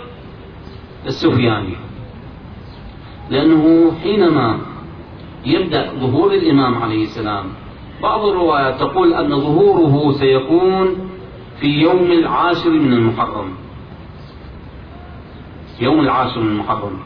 السفياني. 1.07 1.77
لأنه 3.31 3.93
حينما 4.03 4.59
يبدأ 5.47 5.91
ظهور 6.01 6.33
الإمام 6.33 6.83
عليه 6.83 7.03
السلام 7.05 7.45
بعض 8.03 8.25
الروايات 8.25 8.81
تقول 8.81 9.15
أن 9.15 9.41
ظهوره 9.41 10.13
سيكون 10.13 11.11
في 11.61 11.67
يوم 11.67 12.13
العاشر 12.13 12.71
من 12.71 12.93
المحرم. 12.93 13.51
يوم 15.81 16.01
العاشر 16.01 16.41
من 16.41 16.51
المحرم. 16.51 16.99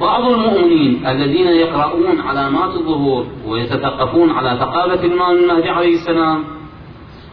بعض 0.00 0.24
المؤمنين 0.24 1.06
الذين 1.06 1.46
يقرؤون 1.46 2.20
علامات 2.20 2.74
الظهور 2.74 3.26
ويتثقفون 3.46 4.30
على 4.30 4.58
ثقافة 4.60 5.04
الإمام 5.06 5.36
المهدي 5.36 5.68
عليه 5.68 5.94
السلام 5.94 6.44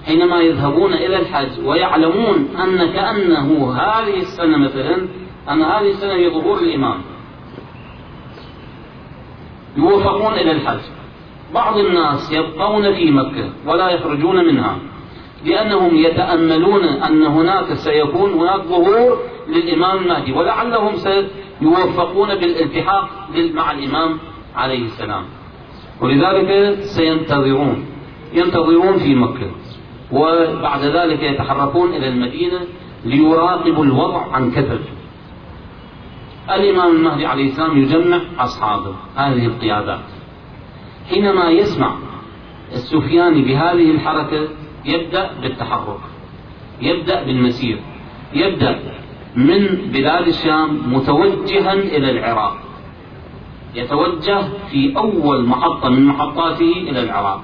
حينما 0.06 0.42
يذهبون 0.42 0.94
إلى 0.94 1.20
الحج 1.20 1.66
ويعلمون 1.66 2.48
أن 2.64 2.92
كأنه 2.92 3.74
هذه 3.74 4.18
السنة 4.18 4.58
مثلا 4.58 5.08
أن 5.50 5.62
هذه 5.62 5.90
السنة 5.90 6.14
هي 6.14 6.30
ظهور 6.30 6.60
الإمام. 6.60 7.02
يوفقون 9.78 10.34
إلى 10.34 10.52
الحج. 10.52 10.80
بعض 11.54 11.78
الناس 11.78 12.32
يبقون 12.32 12.94
في 12.94 13.12
مكة 13.12 13.50
ولا 13.66 13.90
يخرجون 13.90 14.46
منها 14.46 14.78
لأنهم 15.46 15.96
يتأملون 15.96 16.84
أن 16.84 17.24
هناك 17.26 17.74
سيكون 17.74 18.34
هناك 18.34 18.62
ظهور 18.62 19.20
للإمام 19.48 19.98
المهدي 19.98 20.34
ولعلهم 20.34 20.96
سيوفقون 20.96 22.36
بالالتحاق 22.36 23.10
مع 23.54 23.72
الإمام 23.72 24.18
عليه 24.56 24.86
السلام. 24.86 25.24
ولذلك 26.02 26.80
سينتظرون 26.80 27.86
ينتظرون 28.34 28.98
في 28.98 29.16
مكة. 29.16 29.52
وبعد 30.12 30.84
ذلك 30.84 31.24
يتحركون 31.24 31.94
إلى 31.94 32.08
المدينة 32.08 32.60
ليراقبوا 33.06 33.86
الوضع 33.86 34.32
عن 34.32 34.52
كثب 34.52 34.80
الإمام 36.50 36.96
المهدي 36.96 37.26
عليه 37.26 37.46
السلام 37.46 37.78
يجمع 37.78 38.20
أصحابه 38.40 38.96
هذه 39.16 39.46
القيادات. 39.46 40.04
حينما 41.10 41.50
يسمع 41.50 41.96
السفياني 42.72 43.42
بهذه 43.42 43.92
الحركة 43.92 44.48
يبدأ 44.86 45.32
بالتحرك 45.42 46.00
يبدأ 46.82 47.24
بالمسير 47.24 47.80
يبدأ 48.34 48.80
من 49.36 49.68
بلاد 49.94 50.28
الشام 50.28 50.94
متوجها 50.94 51.74
إلى 51.74 52.12
العراق. 52.12 52.58
يتوجه 53.76 54.44
في 54.72 54.98
أول 54.98 55.46
محطة 55.46 55.90
من 55.90 56.06
محطاته 56.06 56.74
إلى 56.90 57.04
العراق. 57.04 57.42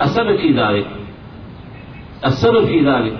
السبب 0.00 0.36
في 0.36 0.52
ذلك 0.52 1.03
السبب 2.26 2.64
في 2.64 2.80
ذلك 2.80 3.18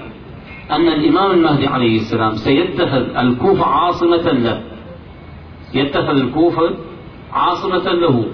أن 0.71 0.89
الإمام 0.89 1.31
المهدي 1.31 1.67
عليه 1.67 1.97
السلام 1.97 2.35
سيتخذ 2.35 3.17
الكوفة 3.17 3.67
عاصمة 3.67 4.33
له. 4.33 4.63
يتخذ 5.75 6.17
الكوفة 6.17 6.75
عاصمة 7.33 7.93
له. 7.93 8.25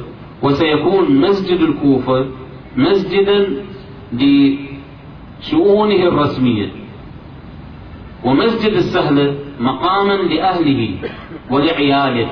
وسيكون 0.43 1.21
مسجد 1.21 1.61
الكوفة 1.61 2.27
مسجدا 2.77 3.65
لشؤونه 4.13 6.03
الرسمية. 6.09 6.69
ومسجد 8.25 8.73
السهلة 8.73 9.39
مقاما 9.61 10.13
لأهله 10.13 10.95
ولعياله. 11.51 12.29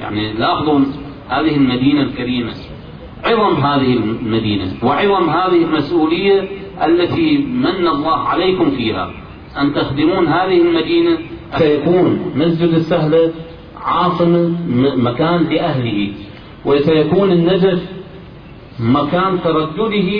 يعني 0.00 0.32
لاحظوا 0.32 0.80
هذه 1.28 1.56
المدينة 1.56 2.02
الكريمة. 2.02 2.52
عظم 3.24 3.54
هذه 3.54 3.92
المدينة 3.96 4.72
وعظم 4.82 5.30
هذه 5.30 5.64
المسؤولية 5.64 6.48
التي 6.84 7.38
من 7.38 7.88
الله 7.88 8.16
عليكم 8.16 8.70
فيها. 8.70 9.10
أن 9.60 9.74
تخدمون 9.74 10.26
هذه 10.26 10.62
المدينة 10.62 11.18
سيكون 11.58 12.32
مسجد 12.36 12.74
السهلة 12.74 13.32
عاصمة 13.82 14.54
مكان 14.96 15.44
لأهله. 15.44 16.12
وسيكون 16.64 17.32
النجف 17.32 17.82
مكان 18.80 19.40
تردده 19.44 20.10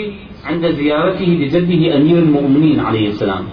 عند 0.45 0.67
زيارته 0.67 1.25
لجده 1.25 1.97
أمير 1.97 2.19
المؤمنين 2.19 2.81
عليه 2.81 3.09
السلام. 3.09 3.45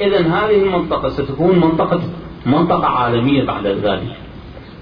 إذا 0.00 0.20
هذه 0.20 0.62
المنطقة 0.62 1.08
ستكون 1.08 1.58
منطقة 1.58 2.00
منطقة 2.46 2.86
عالمية 2.86 3.44
بعد 3.44 3.66
ذلك. 3.66 4.16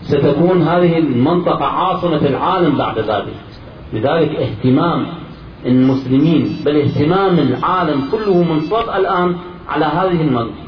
ستكون 0.02 0.62
هذه 0.62 0.98
المنطقة 0.98 1.64
عاصمة 1.64 2.26
العالم 2.26 2.76
بعد 2.76 2.98
ذلك. 2.98 3.34
لذلك 3.92 4.30
اهتمام 4.36 5.06
المسلمين 5.66 6.56
بل 6.64 6.76
اهتمام 6.76 7.38
العالم 7.38 8.08
كله 8.12 8.42
منصب 8.42 8.88
الآن 8.96 9.36
على 9.68 9.84
هذه 9.84 10.20
المنطقة 10.20 10.62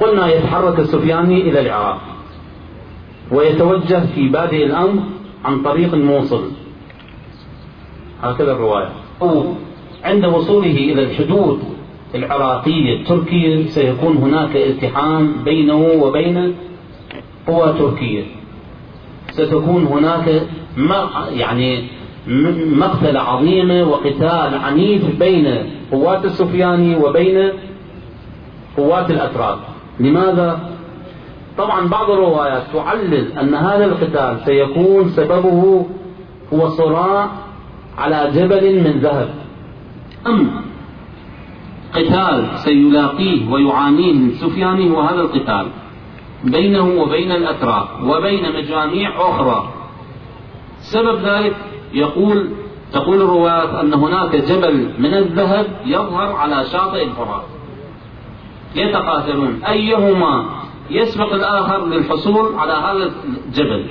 قلنا 0.00 0.34
يتحرك 0.34 0.78
السفياني 0.78 1.40
إلى 1.40 1.60
العراق 1.60 2.00
ويتوجه 3.32 4.06
في 4.14 4.28
بادئ 4.28 4.66
الأمر 4.66 5.02
عن 5.44 5.62
طريق 5.62 5.94
الموصل. 5.94 6.50
هكذا 8.22 8.52
الرواية. 8.52 8.88
عند 10.04 10.24
وصوله 10.24 10.70
إلى 10.70 11.02
الحدود 11.02 11.60
العراقية 12.14 13.00
التركية 13.00 13.66
سيكون 13.66 14.16
هناك 14.16 14.56
التحام 14.56 15.32
بينه 15.44 15.76
وبين 15.76 16.54
قوى 17.46 17.72
تركية. 17.72 18.24
ستكون 19.36 19.84
هناك 19.86 20.42
يعني 21.30 21.84
مقتلة 22.76 23.20
عظيمة 23.20 23.84
وقتال 23.84 24.58
عنيف 24.64 25.18
بين 25.18 25.58
قوات 25.92 26.24
السفياني 26.24 26.96
وبين 26.96 27.52
قوات 28.76 29.10
الأتراك. 29.10 29.58
لماذا؟ 30.00 30.60
طبعا 31.58 31.88
بعض 31.88 32.10
الروايات 32.10 32.62
تعلل 32.72 33.32
أن 33.40 33.54
هذا 33.54 33.84
القتال 33.84 34.40
سيكون 34.44 35.08
سببه 35.08 35.86
هو 36.52 36.68
صراع 36.68 37.30
على 37.98 38.30
جبل 38.34 38.82
من 38.84 39.00
ذهب. 39.00 39.28
أم 40.26 40.50
قتال 41.94 42.48
سيلاقيه 42.54 43.50
ويعانيه 43.50 44.12
السفياني 44.12 44.90
هو 44.90 45.00
هذا 45.00 45.20
القتال؟ 45.20 45.66
بينه 46.44 47.02
وبين 47.02 47.32
الأتراك 47.32 47.88
وبين 48.04 48.56
مجاميع 48.56 49.10
أخرى. 49.30 49.72
سبب 50.78 51.18
ذلك 51.18 51.56
يقول 51.92 52.50
تقول 52.92 53.22
الروايات 53.22 53.68
أن 53.68 53.94
هناك 53.94 54.36
جبل 54.36 54.90
من 54.98 55.14
الذهب 55.14 55.66
يظهر 55.86 56.32
على 56.32 56.64
شاطئ 56.64 57.04
الفرات 57.04 57.44
يتقاتلون. 58.74 59.64
أيهما 59.64 60.44
يسبق 60.90 61.32
الآخر 61.34 61.86
للحصول 61.86 62.54
على 62.58 62.72
هذا 62.72 63.10
الجبل 63.46 63.86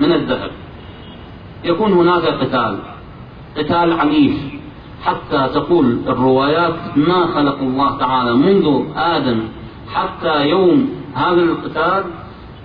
من 0.00 0.12
الذهب؟ 0.12 0.50
يكون 1.64 1.92
هناك 1.92 2.22
قتال 2.22 2.78
قتال 3.56 3.92
عنيف. 3.92 4.54
حتى 5.04 5.48
تقول 5.54 5.98
الروايات 6.08 6.74
ما 6.96 7.26
خلق 7.26 7.58
الله 7.58 7.98
تعالى 7.98 8.34
منذ 8.34 8.82
آدم 8.96 9.40
حتى 9.94 10.48
يوم 10.48 10.90
هذا 11.14 11.40
القتال 11.40 12.04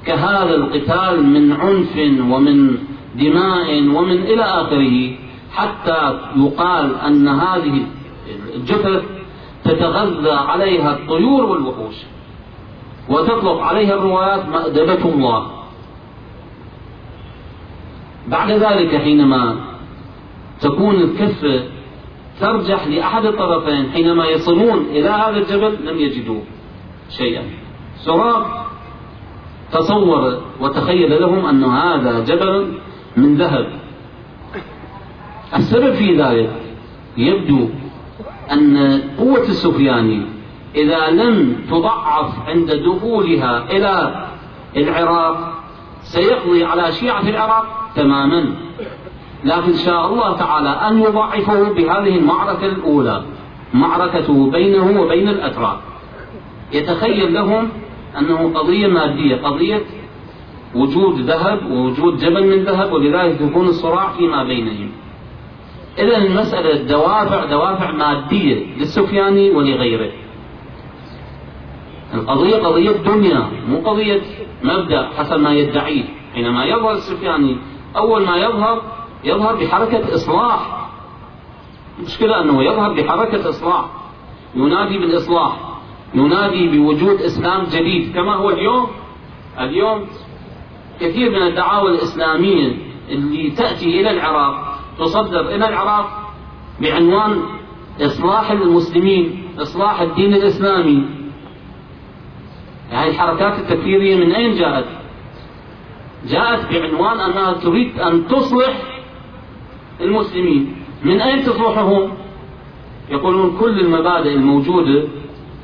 كهذا 0.06 0.56
القتال 0.56 1.24
من 1.24 1.52
عنف 1.52 1.98
ومن 2.32 2.78
دماء 3.16 3.80
ومن 3.82 4.18
إلى 4.22 4.44
آخره 4.44 5.16
حتى 5.52 6.20
يقال 6.36 6.96
أن 6.96 7.28
هذه 7.28 7.86
الجثث 8.56 9.04
تتغذى 9.64 10.32
عليها 10.32 10.94
الطيور 10.94 11.46
والوحوش 11.46 11.96
وتطلق 13.10 13.62
عليها 13.62 13.94
الروايات 13.94 14.50
مأدبة 14.50 15.14
الله. 15.14 15.52
بعد 18.28 18.52
ذلك 18.52 18.96
حينما 18.96 19.56
تكون 20.62 20.96
الكفة 20.96 21.64
ترجح 22.40 22.88
لأحد 22.88 23.26
الطرفين 23.26 23.92
حينما 23.92 24.26
يصلون 24.26 24.86
إلى 24.92 25.10
هذا 25.10 25.38
الجبل 25.38 25.86
لم 25.86 26.00
يجدوا 26.00 26.42
شيئا. 27.10 27.44
سراق 28.00 28.66
تصور 29.72 30.38
وتخيل 30.62 31.22
لهم 31.22 31.46
أن 31.46 31.64
هذا 31.64 32.20
جبل 32.20 32.72
من 33.18 33.36
ذهب. 33.36 33.68
السبب 35.56 35.94
في 35.94 36.16
ذلك 36.16 36.50
يبدو 37.18 37.70
أن 38.52 39.02
قوة 39.18 39.44
السفياني 39.44 40.26
إذا 40.76 41.10
لم 41.10 41.56
تضعف 41.70 42.50
عند 42.50 42.72
دخولها 42.72 43.64
إلى 43.72 44.26
العراق 44.78 45.54
سيقضي 46.02 46.64
على 46.64 46.92
شيعة 46.92 47.30
العراق 47.30 47.66
تماما. 47.96 48.56
لكن 49.44 49.74
شاء 49.74 50.06
الله 50.06 50.38
تعالى 50.38 50.70
أن 50.70 51.02
يضعفه 51.02 51.74
بهذه 51.74 52.18
المعركة 52.18 52.66
الأولى 52.66 53.24
معركته 53.74 54.52
بينه 54.52 55.02
وبين 55.02 55.30
الأتراك. 55.30 55.80
يتخيل 56.74 57.34
لهم 57.34 57.70
أنه 58.20 58.60
قضية 58.60 58.88
مادية 58.88 59.36
قضية 59.36 59.82
وجود 60.76 61.20
ذهب 61.20 61.72
ووجود 61.72 62.18
جبل 62.18 62.48
من 62.48 62.64
ذهب 62.64 62.94
ولذلك 62.94 63.42
يكون 63.42 63.68
الصراع 63.68 64.12
فيما 64.12 64.44
بينهم. 64.44 64.92
إذا 65.98 66.18
المسألة 66.18 66.84
دوافع 66.84 67.46
دوافع 67.46 67.92
مادية 67.92 68.78
للسفياني 68.78 69.52
ولغيره. 69.52 70.12
القضية 72.14 72.56
قضية 72.56 72.92
دنيا 72.92 73.50
مو 73.68 73.78
قضية 73.78 74.22
مبدأ 74.64 75.10
حسب 75.18 75.40
ما 75.40 75.54
يدعيه 75.54 76.04
حينما 76.34 76.66
يظهر 76.66 76.92
السفياني 76.92 77.58
أول 77.98 78.26
ما 78.26 78.38
يظهر 78.38 78.82
يظهر 79.24 79.56
بحركة 79.56 80.16
إصلاح. 80.16 80.90
المشكلة 82.00 82.42
أنه 82.42 82.64
يظهر 82.64 82.94
بحركة 82.94 83.50
إصلاح 83.50 83.86
ينادي 84.56 84.98
بالإصلاح. 84.98 85.69
ينادي 86.14 86.68
بوجود 86.68 87.22
إسلام 87.22 87.64
جديد 87.66 88.14
كما 88.16 88.36
هو 88.36 88.50
اليوم 88.50 88.88
اليوم 89.60 90.08
كثير 91.02 91.30
من 91.30 91.48
الدعاوى 91.48 91.90
الإسلامية 91.92 92.78
اللي 93.10 93.50
تأتي 93.52 94.02
إلى 94.02 94.12
العراق 94.12 94.80
تصدر 95.00 95.40
إلى 95.40 95.70
العراق 95.70 96.32
بعنوان 96.82 97.42
إصلاح 98.02 98.52
المسلمين 98.52 99.44
إصلاح 99.60 100.02
الدين 100.02 100.34
الإسلامي 100.34 101.06
يعني 102.92 103.10
الحركات 103.10 103.60
التكفيرية 103.60 104.16
من 104.16 104.32
أين 104.32 104.56
جاءت؟ 104.56 104.86
جاءت 106.28 106.74
بعنوان 106.74 107.20
أنها 107.20 107.54
تريد 107.54 108.00
أن 108.00 108.28
تصلح 108.28 109.04
المسلمين 110.02 110.76
من 111.04 111.22
أين 111.22 111.44
تصلحهم؟ 111.44 112.12
يقولون 113.10 113.58
كل 113.60 113.80
المبادئ 113.80 114.34
الموجودة 114.34 115.08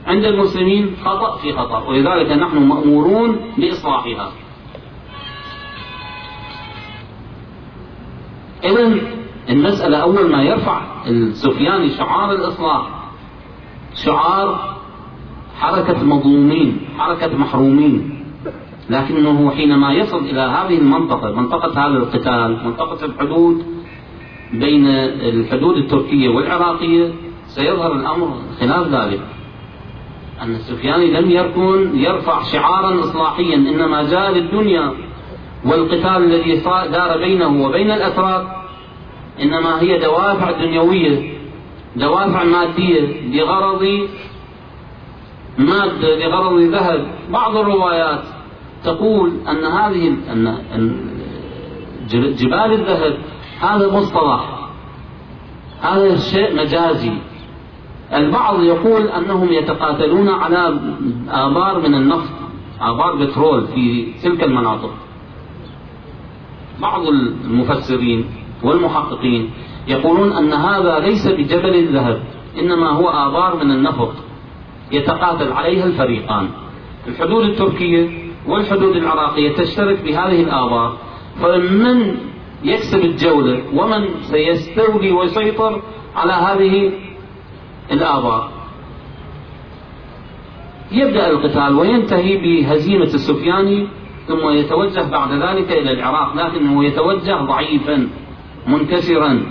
عند 0.08 0.26
المسلمين 0.26 0.96
خطأ 1.06 1.38
في 1.38 1.54
خطأ 1.54 1.80
ولذلك 1.80 2.32
نحن 2.32 2.58
مأمورون 2.58 3.40
بإصلاحها. 3.58 4.32
إذا 8.64 8.94
المسألة 9.50 9.98
أول 9.98 10.32
ما 10.32 10.44
يرفع 10.44 10.82
السفياني 11.08 11.90
شعار 11.90 12.32
الإصلاح 12.32 12.90
شعار 13.94 14.76
حركة 15.60 16.04
مظلومين 16.04 16.88
حركة 16.98 17.38
محرومين. 17.38 18.26
لكنه 18.90 19.52
حينما 19.52 19.94
يصل 19.94 20.18
إلى 20.18 20.42
هذه 20.42 20.78
المنطقة 20.78 21.32
منطقة 21.32 21.88
هذا 21.88 21.98
القتال 21.98 22.66
منطقة 22.66 23.06
الحدود 23.06 23.66
بين 24.54 24.88
الحدود 24.88 25.78
التركية 25.78 26.30
والعراقية 26.30 27.14
سيظهر 27.48 27.96
الأمر 27.96 28.36
خلاف 28.60 28.88
ذلك. 28.88 29.35
أن 30.42 30.56
السفياني 30.56 31.12
لم 31.12 31.32
يكن 31.32 32.00
يرفع 32.00 32.44
شعارا 32.44 33.00
إصلاحيا 33.00 33.56
إنما 33.56 34.04
جاء 34.04 34.32
للدنيا 34.32 34.94
والقتال 35.66 36.18
الذي 36.18 36.56
دار 36.92 37.18
بينه 37.18 37.66
وبين 37.66 37.92
الأتراك 37.92 38.48
إنما 39.42 39.82
هي 39.82 40.00
دوافع 40.00 40.52
دنيوية 40.52 41.36
دوافع 41.96 42.44
مادية 42.44 43.30
لغرض 43.32 44.08
مادة 45.58 46.28
لغرض 46.28 46.60
ذهب. 46.60 47.08
بعض 47.30 47.58
الروايات 47.58 48.24
تقول 48.84 49.34
أن 49.50 49.66
هذه 49.66 50.08
أن 50.32 50.98
جبال 52.38 52.74
الذهب 52.74 53.18
هذا 53.60 53.92
مصطلح 53.92 54.70
هذا 55.82 56.16
شيء 56.16 56.56
مجازي. 56.56 57.12
البعض 58.14 58.64
يقول 58.64 59.08
أنهم 59.08 59.54
يتقاتلون 59.54 60.30
على 60.30 60.80
آبار 61.30 61.80
من 61.80 61.96
النفط 61.96 62.30
آبار 62.82 63.16
بترول 63.16 63.68
في 63.68 64.08
تلك 64.24 64.44
المناطق. 64.44 64.94
بعض 66.82 67.08
المفسرين 67.08 68.26
والمحققين 68.64 69.50
يقولون 69.88 70.32
أن 70.32 70.54
هذا 70.54 71.00
ليس 71.00 71.28
بجبل 71.28 71.76
الذهب 71.76 72.24
إنما 72.60 72.90
هو 72.90 73.10
آبار 73.10 73.56
من 73.64 73.72
النفط 73.72 74.14
يتقاتل 74.92 75.52
عليها 75.52 75.86
الفريقان. 75.86 76.50
الحدود 77.08 77.46
التركية 77.46 78.10
والحدود 78.48 78.96
العراقية 78.96 79.54
تشترك 79.54 80.02
بهذه 80.02 80.42
الآبار 80.42 80.98
فمن 81.42 82.18
يكسب 82.64 83.06
الجولة 83.06 83.62
ومن 83.74 84.06
سيستولي 84.22 85.12
ويسيطر 85.12 85.82
على 86.16 86.34
هذه 86.34 86.92
الآبار 87.92 88.50
يبدأ 90.92 91.30
القتال 91.30 91.76
وينتهي 91.78 92.38
بهزيمة 92.38 93.04
السفياني 93.04 93.88
ثم 94.28 94.50
يتوجه 94.50 95.10
بعد 95.10 95.32
ذلك 95.32 95.72
إلى 95.72 95.92
العراق 95.92 96.36
لكنه 96.36 96.86
يتوجه 96.86 97.36
ضعيفا 97.36 98.08
منكسرا. 98.68 99.46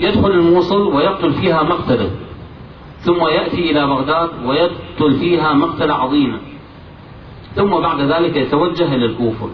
يدخل 0.00 0.30
الموصل 0.30 0.82
ويقتل 0.82 1.32
فيها 1.32 1.62
مقتله 1.62 2.10
ثم 2.98 3.20
يأتي 3.20 3.70
إلى 3.70 3.86
بغداد 3.86 4.30
ويقتل 4.46 5.16
فيها 5.20 5.52
مقتلة 5.52 5.94
عظيمة 5.94 6.38
ثم 7.56 7.70
بعد 7.70 8.00
ذلك 8.00 8.36
يتوجه 8.36 8.94
إلى 8.94 9.06
الكوفة. 9.06 9.48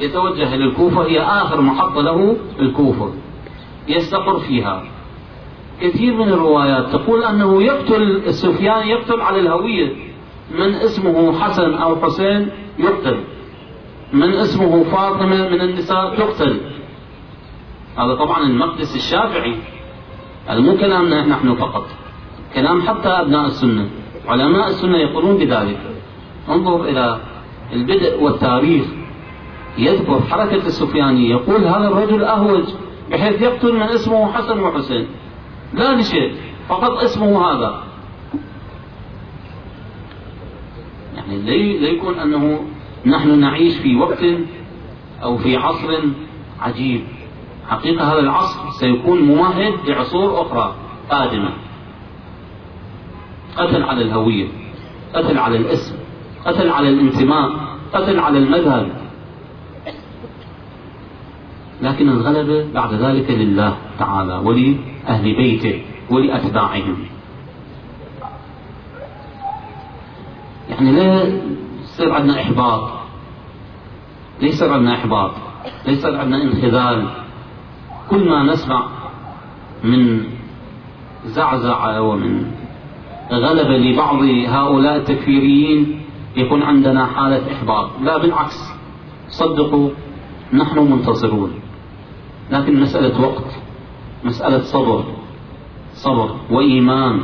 يتوجه 0.00 0.54
إلى 0.54 0.64
الكوفة 0.64 1.02
هي 1.06 1.20
آخر 1.20 1.60
محطة 1.60 2.00
له 2.00 2.36
الكوفة. 2.60 3.12
يستقر 3.88 4.38
فيها. 4.38 4.84
كثير 5.80 6.14
من 6.14 6.28
الروايات 6.28 6.92
تقول 6.92 7.24
أنه 7.24 7.62
يقتل 7.62 8.22
السفيان 8.26 8.88
يقتل 8.88 9.20
على 9.20 9.40
الهوية. 9.40 9.92
من 10.58 10.74
اسمه 10.74 11.40
حسن 11.40 11.74
أو 11.74 11.96
حسين 11.96 12.48
يقتل. 12.78 13.18
من 14.12 14.32
اسمه 14.32 14.84
فاطمة 14.84 15.48
من 15.48 15.60
النساء 15.60 16.14
تقتل. 16.14 16.60
هذا 17.98 18.14
طبعا 18.14 18.42
المقدس 18.42 18.96
الشافعي. 18.96 19.54
مو 20.50 20.76
كلامنا 20.76 21.26
نحن 21.26 21.54
فقط؟ 21.54 21.86
كلام 22.54 22.82
حتى 22.82 23.08
أبناء 23.08 23.46
السنة. 23.46 23.88
علماء 24.28 24.68
السنة 24.68 24.98
يقولون 24.98 25.36
بذلك. 25.36 25.80
انظر 26.48 26.84
إلى 26.84 27.20
البدء 27.72 28.22
والتاريخ. 28.22 28.84
يذكر 29.78 30.20
حركة 30.30 30.66
السفياني 30.66 31.30
يقول 31.30 31.64
هذا 31.64 31.88
الرجل 31.88 32.24
أهوج. 32.24 32.64
بحيث 33.10 33.42
يقتل 33.42 33.74
من 33.74 33.82
اسمه 33.82 34.32
حسن 34.32 34.60
وحسين. 34.60 35.06
لا 35.74 35.94
لشيء 35.94 36.34
فقط 36.68 36.90
اسمه 36.90 37.44
هذا. 37.44 37.82
يعني 41.16 41.38
ليكون 41.78 42.18
أنه 42.18 42.64
نحن 43.06 43.38
نعيش 43.38 43.78
في 43.78 43.96
وقت 43.96 44.24
أو 45.22 45.38
في 45.38 45.56
عصر 45.56 45.98
عجيب. 46.60 47.04
حقيقة 47.68 48.12
هذا 48.12 48.20
العصر 48.20 48.70
سيكون 48.70 49.20
ممهد 49.22 49.74
لعصور 49.86 50.42
أخرى 50.42 50.74
قادمة 51.10 51.50
قتل 53.56 53.82
على 53.82 54.02
الهوية 54.02 54.46
قتل 55.14 55.38
على 55.38 55.56
الاسم 55.56 55.94
قتل 56.46 56.70
على 56.70 56.88
الانتماء 56.88 57.50
قتل 57.92 58.20
على 58.20 58.38
المذهب. 58.38 59.05
لكن 61.82 62.08
الغلبة 62.08 62.72
بعد 62.74 62.94
ذلك 62.94 63.30
لله 63.30 63.76
تعالى 63.98 64.36
ولأهل 64.36 65.36
بيته 65.36 65.82
ولأتباعهم 66.10 66.96
يعني 70.70 70.92
لا 70.92 71.40
يصير 71.82 72.12
عندنا 72.12 72.42
إحباط. 72.42 72.90
ليس 74.40 74.62
عندنا 74.62 74.94
إحباط. 74.94 75.30
ليس 75.86 76.04
عندنا 76.04 76.42
انخذال. 76.42 77.08
كل 78.10 78.28
ما 78.28 78.42
نسمع 78.42 78.88
من 79.84 80.24
زعزعة 81.24 82.00
ومن 82.00 82.52
غلبة 83.30 83.76
لبعض 83.76 84.22
هؤلاء 84.48 84.96
التكفيريين 84.96 86.00
يكون 86.36 86.62
عندنا 86.62 87.06
حالة 87.06 87.52
إحباط. 87.52 87.90
لا 88.02 88.18
بالعكس. 88.18 88.72
صدقوا 89.28 89.90
نحن 90.52 90.78
منتصرون. 90.78 91.65
لكن 92.50 92.80
مسألة 92.80 93.20
وقت 93.20 93.44
مسألة 94.24 94.58
صبر 94.58 95.04
صبر 95.94 96.36
وإيمان. 96.50 97.22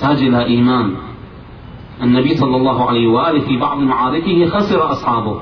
تحتاج 0.00 0.22
إلى 0.22 0.44
إيمان. 0.44 0.94
النبي 2.02 2.36
صلى 2.36 2.56
الله 2.56 2.88
عليه 2.88 3.08
وآله 3.08 3.40
في 3.40 3.56
بعض 3.56 3.78
معاركه 3.78 4.46
خسر 4.46 4.92
أصحابه. 4.92 5.40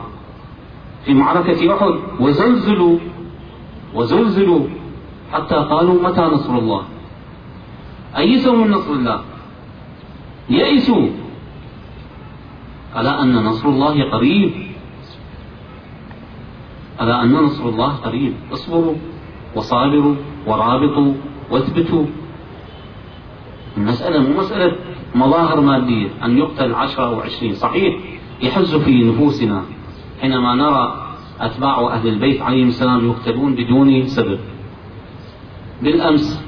في 1.05 1.15
معركة 1.15 1.75
أحد 1.75 1.95
وزلزلوا 2.21 2.99
وزلزلوا 3.95 4.67
حتى 5.33 5.55
قالوا 5.55 6.03
متى 6.03 6.21
نصر 6.21 6.59
الله؟ 6.59 6.83
أيسوا 8.17 8.57
من 8.57 8.71
نصر 8.71 8.93
الله؟ 8.93 9.21
يئسوا. 10.51 11.09
ألا 12.97 13.23
أن 13.23 13.35
نصر 13.35 13.69
الله 13.69 14.11
قريب. 14.11 14.76
ألا 17.01 17.23
أن 17.23 17.33
نصر 17.33 17.69
الله 17.69 17.93
قريب. 17.93 18.33
اصبروا 18.53 18.95
وصابروا 19.57 20.15
ورابطوا 20.47 21.13
واثبتوا. 21.51 22.07
المسألة 23.77 24.21
مو 24.21 24.41
مسألة 24.41 24.77
مظاهر 25.15 25.61
مادية 25.61 26.09
أن 26.25 26.39
يقتل 26.39 26.75
عشرة 26.75 27.07
أو 27.07 27.21
عشرين. 27.21 27.55
صحيح 27.55 27.97
يحز 28.43 28.75
في 28.77 29.05
نفوسنا 29.05 29.63
حينما 30.21 30.55
نرى 30.55 31.07
أتباع 31.41 31.93
أهل 31.93 32.09
البيت 32.09 32.43
عليهم 32.43 32.69
السلام 32.69 33.07
يقتلون 33.07 33.55
بدون 33.55 34.07
سبب. 34.07 34.39
بالأمس 35.83 36.45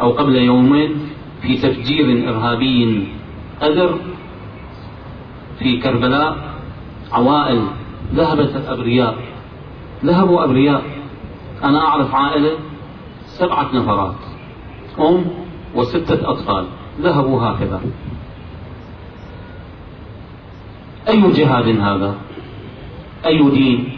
أو 0.00 0.12
قبل 0.12 0.36
يومين 0.36 0.96
في 1.42 1.56
تفجير 1.56 2.28
إرهابي 2.28 3.08
قدر 3.62 3.98
في 5.58 5.76
كربلاء 5.76 6.54
عوائل 7.12 7.62
ذهبت 8.14 8.64
أبرياء 8.68 9.29
ذهبوا 10.04 10.44
أبرياء 10.44 10.82
أنا 11.64 11.80
أعرف 11.80 12.14
عائلة 12.14 12.50
سبعة 13.26 13.68
نفرات 13.74 14.14
أم 14.98 15.24
وستة 15.74 16.30
أطفال. 16.30 16.66
ذهبوا 17.00 17.42
هكذا. 17.42 17.80
أي 21.08 21.32
جهاد 21.32 21.80
هذا؟ 21.80 22.14
أي 23.26 23.50
دين؟ 23.50 23.92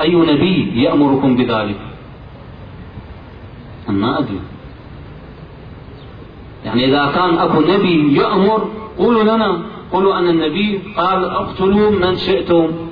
أي 0.00 0.14
نبي 0.14 0.82
يأمركم 0.82 1.36
بذلك؟ 1.36 1.80
ما 3.88 4.18
أدري. 4.18 4.40
يعني 6.64 6.84
إذا 6.84 7.12
كان 7.14 7.38
أكو 7.38 7.60
نبي 7.60 8.16
يأمر 8.16 8.68
قولوا 8.98 9.22
لنا. 9.22 9.62
قولوا 9.92 10.18
أن 10.18 10.28
النبي 10.28 10.80
قال 10.96 11.24
اقتلوا 11.24 11.90
من 11.90 12.16
شئتم. 12.16 12.89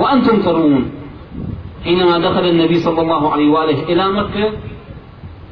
وأنتم 0.00 0.42
ترون 0.42 0.90
حينما 1.84 2.18
دخل 2.18 2.44
النبي 2.48 2.78
صلى 2.80 3.00
الله 3.00 3.32
عليه 3.32 3.48
وآله 3.50 3.82
إلى 3.82 4.04
مكة 4.12 4.52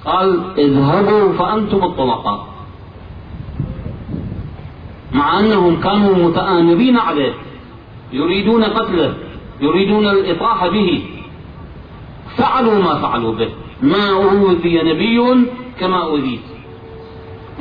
قال 0.05 0.29
اذهبوا 0.59 1.33
فأنتم 1.33 1.85
الطلقاء 1.85 2.47
مع 5.13 5.41
أنهم 5.41 5.81
كانوا 5.81 6.29
متآمرين 6.29 6.97
عليه 6.97 7.35
يريدون 8.13 8.65
قتله 8.65 9.15
يريدون 9.61 10.07
الإطاحة 10.07 10.69
به. 10.69 11.03
فعلوا 12.37 12.79
ما 12.79 12.95
فعلوا 12.95 13.35
به. 13.35 13.49
ما 13.83 14.11
أوذي 14.11 14.83
نبي 14.83 15.47
كما 15.81 16.03
أوذيت. 16.03 16.41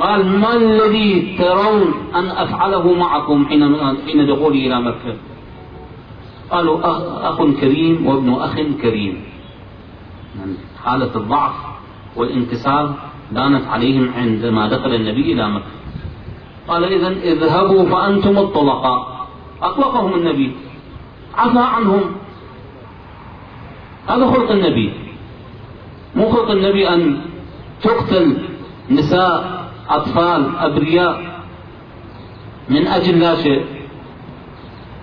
قال 0.00 0.38
ما 0.40 0.56
الذي 0.56 1.36
ترون 1.38 1.94
أن 2.14 2.26
أفعله 2.26 2.94
معكم 2.94 3.46
حين 3.46 3.76
حين 4.06 4.26
دخولي 4.26 4.66
إلى 4.66 4.80
مكة؟ 4.80 5.14
قالوا 6.50 6.80
أخ 7.28 7.42
كريم 7.60 8.06
وابن 8.06 8.32
أخ 8.32 8.54
كريم. 8.82 9.24
يعني 10.38 10.54
حالة 10.84 11.16
الضعف 11.16 11.54
والانكسار 12.16 12.94
بانت 13.32 13.66
عليهم 13.66 14.10
عندما 14.16 14.68
دخل 14.68 14.94
النبي 14.94 15.32
إلى 15.32 15.48
مكة. 15.48 15.64
قال 16.68 16.84
إذا 16.84 17.08
اذهبوا 17.08 17.88
فأنتم 17.88 18.38
الطلقاء. 18.38 19.28
أطلقهم 19.62 20.14
النبي. 20.14 20.52
عفى 21.34 21.58
عنهم. 21.58 22.00
هذا 24.08 24.26
خلق 24.26 24.50
النبي. 24.50 24.92
مو 26.14 26.28
خلق 26.28 26.50
النبي 26.50 26.88
أن 26.88 27.20
تقتل 27.82 28.38
نساء 28.90 29.68
أطفال 29.88 30.56
أبرياء. 30.56 31.42
من 32.68 32.86
أجل 32.86 33.20
لا 33.20 33.34
شيء. 33.34 33.64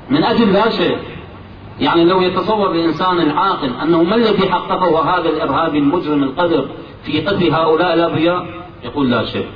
من 0.09 0.23
أجل 0.23 0.53
لا 0.53 0.69
شيء. 0.69 0.97
يعني 1.79 2.05
لو 2.05 2.21
يتصور 2.21 2.71
الإنسان 2.71 3.19
العاقل 3.19 3.71
أنه 3.83 4.03
ما 4.03 4.15
الذي 4.15 4.49
حققه 4.49 5.01
هذا 5.01 5.29
الإرهابي 5.29 5.77
المجرم 5.77 6.23
القدر 6.23 6.67
في 7.03 7.21
قتل 7.21 7.53
هؤلاء 7.53 7.93
الأبرياء 7.93 8.45
يقول 8.83 9.11
لا 9.11 9.25
شيء. 9.25 9.47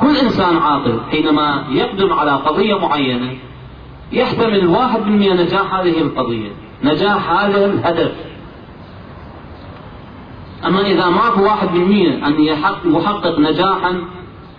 كل 0.00 0.16
إنسان 0.16 0.56
عاقل 0.56 1.00
حينما 1.10 1.64
يقدم 1.70 2.12
على 2.12 2.30
قضية 2.30 2.78
معينة 2.78 3.36
يحتمل 4.12 4.66
واحد 4.66 5.00
بالمئة 5.00 5.34
نجاح 5.34 5.74
هذه 5.74 5.98
القضية 5.98 6.50
نجاح 6.82 7.30
هذا 7.30 7.66
الهدف. 7.66 8.12
أما 10.66 10.80
إذا 10.80 11.08
ماكو 11.08 11.42
واحد 11.42 11.68
بالمئة 11.72 12.26
أن 12.26 12.42
يحقق 12.84 13.38
نجاحا 13.38 14.00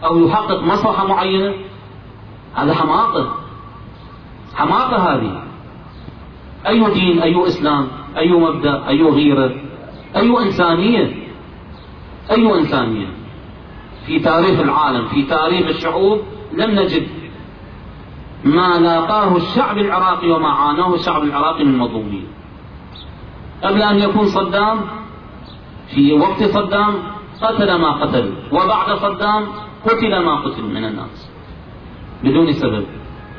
أو 0.04 0.28
يحقق 0.28 0.64
مصلحة 0.64 1.08
معينة 1.08 1.54
هذا 2.54 2.74
حماقة. 2.74 3.36
حماقة 4.56 5.14
هذه. 5.14 5.53
أي 6.68 6.94
دين 6.94 7.22
أي 7.22 7.48
إسلام 7.48 7.88
أي 8.18 8.32
مبدأ 8.32 8.88
أي 8.88 9.04
غيرة 9.04 9.56
أي 10.16 10.40
إنسانية 10.40 11.14
أي 12.32 12.60
إنسانية. 12.60 13.08
في 14.06 14.20
تاريخ 14.20 14.60
العالم 14.60 15.08
في 15.08 15.24
تاريخ 15.24 15.68
الشعوب 15.68 16.22
لم 16.54 16.72
نجد 16.72 17.08
ما 18.44 18.80
لاقاه 18.80 19.38
الشعب 19.38 19.78
العراقي 19.78 20.32
وما 20.32 20.50
عاناه 20.50 20.94
الشعب 20.94 21.24
العراقي 21.24 21.64
من 21.64 21.78
مظلومين. 21.78 22.28
قبل 23.64 23.82
أن 23.82 24.00
يكون 24.00 24.26
صدام 24.26 24.82
في 25.96 26.14
وقت 26.14 26.44
صدام 26.44 26.94
قتل 27.42 27.76
ما 27.76 27.92
قتل 27.92 28.34
وبعد 28.52 28.98
صدام 28.98 29.46
قتل 29.86 30.26
ما 30.26 30.36
قتل 30.36 30.64
من 30.64 30.86
الناس 30.86 31.30
بدون 32.24 32.52
سبب 32.52 32.86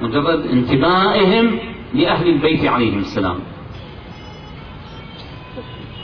مجرد 0.02 0.46
انتمائهم 0.46 1.58
لأهل 1.94 2.28
البيت 2.28 2.64
عليهم 2.64 2.98
السلام. 2.98 3.38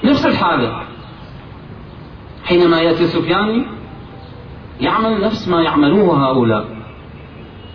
نفس 0.05 0.27
الحالة. 0.27 0.83
حينما 2.45 2.81
يأتي 2.81 3.05
السفياني 3.05 3.67
يعمل 4.81 5.21
نفس 5.21 5.49
ما 5.49 5.63
يعملوه 5.63 6.29
هؤلاء. 6.29 6.77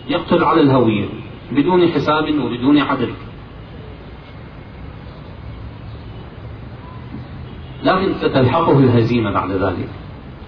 يقتل 0.07 0.43
على 0.43 0.61
الهوية 0.61 1.05
بدون 1.51 1.87
حساب 1.87 2.39
وبدون 2.39 2.79
عدل. 2.79 3.13
لكن 7.83 8.13
ستلحقه 8.13 8.79
الهزيمة 8.79 9.31
بعد 9.31 9.51
ذلك. 9.51 9.89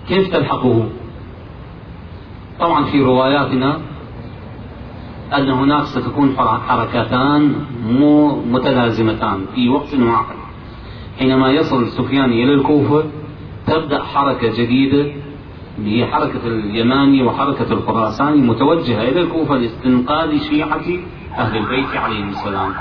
كيف 0.08 0.36
تلحقه؟ 0.36 0.90
طبعا 2.60 2.86
في 2.86 3.02
رواياتنا 3.02 3.82
أن 5.34 5.50
هناك 5.50 5.84
ستكون 5.84 6.36
حركتان 6.68 7.56
مو 7.88 8.42
متلازمتان 8.46 9.46
في 9.56 9.70
وقت 9.70 9.94
واحد. 9.94 10.36
حينما 11.20 11.52
يصل 11.52 11.88
سفيان 11.88 12.32
إلى 12.32 12.54
الكوفة 12.54 13.04
تبدأ 13.68 14.04
حركة 14.04 14.64
جديدة 14.64 15.12
هي 15.86 16.06
حركة 16.06 16.48
اليماني 16.48 17.24
وحركة 17.24 17.74
الخراساني 17.74 18.42
متوجهة 18.42 19.02
إلى 19.10 19.22
الكوفة 19.22 19.58
لاستنقاذ 19.58 20.38
شيعة 20.40 20.86
أهل 21.38 21.58
البيت 21.58 21.96
عليهم 21.96 22.30
السلام. 22.30 22.74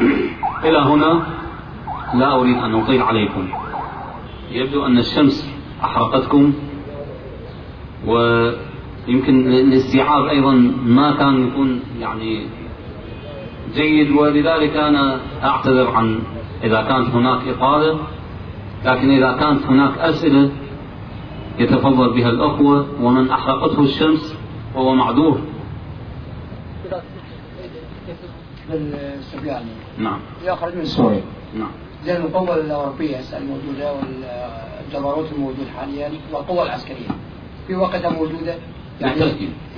إلى 0.66 0.78
هنا 0.78 1.22
لا 2.14 2.40
أريد 2.40 2.56
أن 2.56 2.74
أطيل 2.74 3.02
عليكم. 3.02 3.48
يبدو 4.52 4.86
أن 4.86 4.98
الشمس 4.98 5.50
أحرقتكم 5.84 6.52
و 8.06 8.16
يمكن 9.08 9.52
الاستيعاب 9.52 10.24
أيضا 10.24 10.52
ما 10.84 11.12
كان 11.12 11.48
يكون 11.48 11.80
يعني 12.00 12.46
جيد 13.74 14.10
ولذلك 14.10 14.76
أنا 14.76 15.20
أعتذر 15.44 15.90
عن 15.90 16.20
إذا 16.64 16.82
كانت 16.82 17.08
هناك 17.08 17.48
اطاله 17.48 17.98
لكن 18.84 19.10
إذا 19.10 19.32
كانت 19.32 19.66
هناك 19.66 19.98
أسئلة 19.98 20.50
يتفضل 21.58 22.12
بها 22.12 22.30
الأخوة 22.30 22.86
ومن 23.02 23.30
أحرقته 23.30 23.82
الشمس 23.82 24.34
فهو 24.74 24.94
معذور. 24.94 25.40
السفياني 28.72 29.70
نعم. 29.98 30.18
يخرج 30.44 30.76
من 30.76 30.84
سوريا. 30.84 31.22
نعم. 31.58 31.70
زين 32.04 32.16
القوة 32.16 32.56
الأوروبية 32.56 33.16
الموجودة 33.36 33.92
والجبروت 33.92 35.32
الموجود 35.32 35.66
حاليا 35.76 36.10
والقوة 36.32 36.62
العسكرية 36.62 37.08
في 37.66 37.74
وقتها 37.74 38.10
موجودة. 38.10 38.54
يعني 39.00 39.20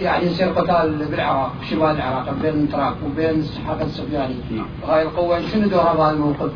يعني 0.01 0.27
يصير 0.27 0.49
قتال 0.49 1.07
بالعراق 1.11 1.53
شمال 1.71 1.97
العراق 1.97 2.35
بين 2.43 2.69
تراك 2.69 2.95
وبين 3.07 3.45
حركه 3.67 3.83
السفياني 3.83 4.35
نعم. 4.51 4.67
هاي 4.89 5.03
القوة 5.03 5.41
شنو 5.41 5.69
دورها 5.69 5.95
بهذا 5.95 6.11
الموقف؟ 6.11 6.53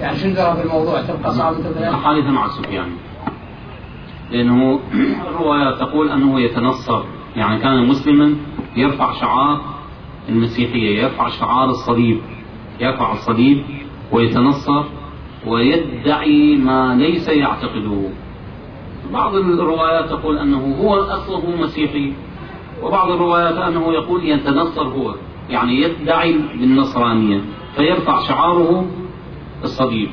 يعني 0.00 0.16
شنو 0.16 0.34
دورها 0.34 0.54
في 0.54 0.62
الموضوع؟ 0.62 1.02
تبقى 1.02 1.32
صامته 1.32 1.96
حالفا 1.96 2.30
مع 2.30 2.46
السفياني 2.46 2.92
لأنه 4.30 4.80
الروايات 5.28 5.78
تقول 5.78 6.10
أنه 6.10 6.40
يتنصر 6.40 7.02
يعني 7.36 7.58
كان 7.58 7.86
مسلما 7.88 8.36
يرفع 8.76 9.12
شعار 9.12 9.60
المسيحية 10.28 11.02
يرفع 11.02 11.28
شعار 11.28 11.70
الصليب 11.70 12.20
يرفع 12.80 13.12
الصليب 13.12 13.64
ويتنصر 14.12 14.84
ويدعي 15.46 16.56
ما 16.56 16.94
ليس 16.94 17.28
يعتقده. 17.28 18.10
بعض 19.12 19.34
الروايات 19.34 20.08
تقول 20.08 20.38
أنه 20.38 20.76
هو 20.82 20.94
أصله 20.94 21.56
مسيحي 21.60 22.12
وبعض 22.82 23.10
الروايات 23.10 23.56
أنه 23.56 23.92
يقول 23.92 24.24
يتنصر 24.24 24.88
هو 24.88 25.14
يعني 25.50 25.82
يدعي 25.82 26.38
بالنصرانية 26.60 27.40
فيرفع 27.76 28.20
شعاره 28.20 28.86
الصليب 29.64 30.08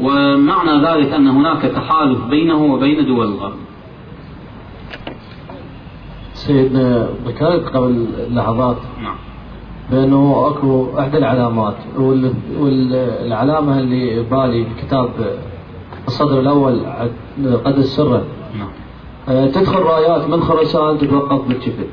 ومعنى 0.00 0.86
ذلك 0.86 1.12
أن 1.12 1.28
هناك 1.28 1.62
تحالف 1.62 2.24
بينه 2.24 2.62
وبين 2.62 3.06
دول 3.06 3.26
الغرب 3.26 3.58
سيدنا 6.34 7.08
ذكرت 7.26 7.76
قبل 7.76 8.06
لحظات 8.30 8.76
نعم. 9.02 9.16
بأنه 9.90 10.46
أكو 10.46 10.98
إحدى 10.98 11.18
العلامات 11.18 11.74
والعلامة 12.58 13.78
اللي 13.78 14.22
بالي 14.22 14.64
في 14.64 14.86
كتاب 14.86 15.10
الصدر 16.08 16.40
الأول 16.40 16.80
قد 17.64 17.78
السرة 17.78 18.24
نعم. 18.58 18.68
آه، 19.28 19.46
تدخل 19.46 19.82
رايات 19.82 20.28
من 20.28 20.40
خراسان 20.40 20.98
تتوقف 20.98 21.48
بالكفل 21.48 21.86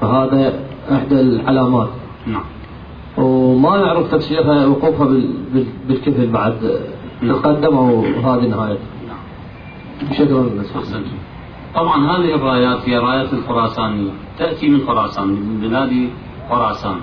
فهذا 0.00 0.60
إحدى 0.92 1.20
العلامات. 1.20 1.88
نعم. 2.26 2.44
وما 3.18 3.76
نعرف 3.76 4.14
تفسيرها 4.14 4.66
وقوفها 4.66 5.08
بالكفل 5.88 6.26
بعد. 6.26 6.80
تقدم 7.22 7.76
وهذه 7.78 8.46
نهايتها 8.46 8.90
نعم. 9.08 10.12
شكرا. 10.12 10.50
طبعا 11.74 12.06
هذه 12.06 12.34
الرايات 12.34 12.88
هي 12.88 12.98
رايات 12.98 13.32
الخراسانية. 13.32 14.10
تأتي 14.38 14.68
من 14.68 14.80
خراسان 14.86 15.28
من 15.28 15.60
بلاد 15.60 16.08
خراسان. 16.50 16.96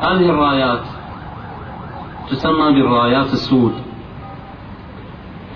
هذه 0.00 0.30
الرايات 0.30 0.82
تسمى 2.30 2.72
بالرايات 2.72 3.32
السود. 3.32 3.72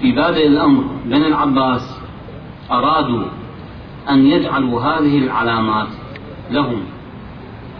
في 0.00 0.12
بادئ 0.12 0.46
الأمر 0.46 0.84
بني 1.04 1.26
العباس 1.26 2.00
أرادوا 2.70 3.24
أن 4.10 4.26
يجعلوا 4.26 4.80
هذه 4.80 5.18
العلامات 5.18 5.88
لهم. 6.50 6.80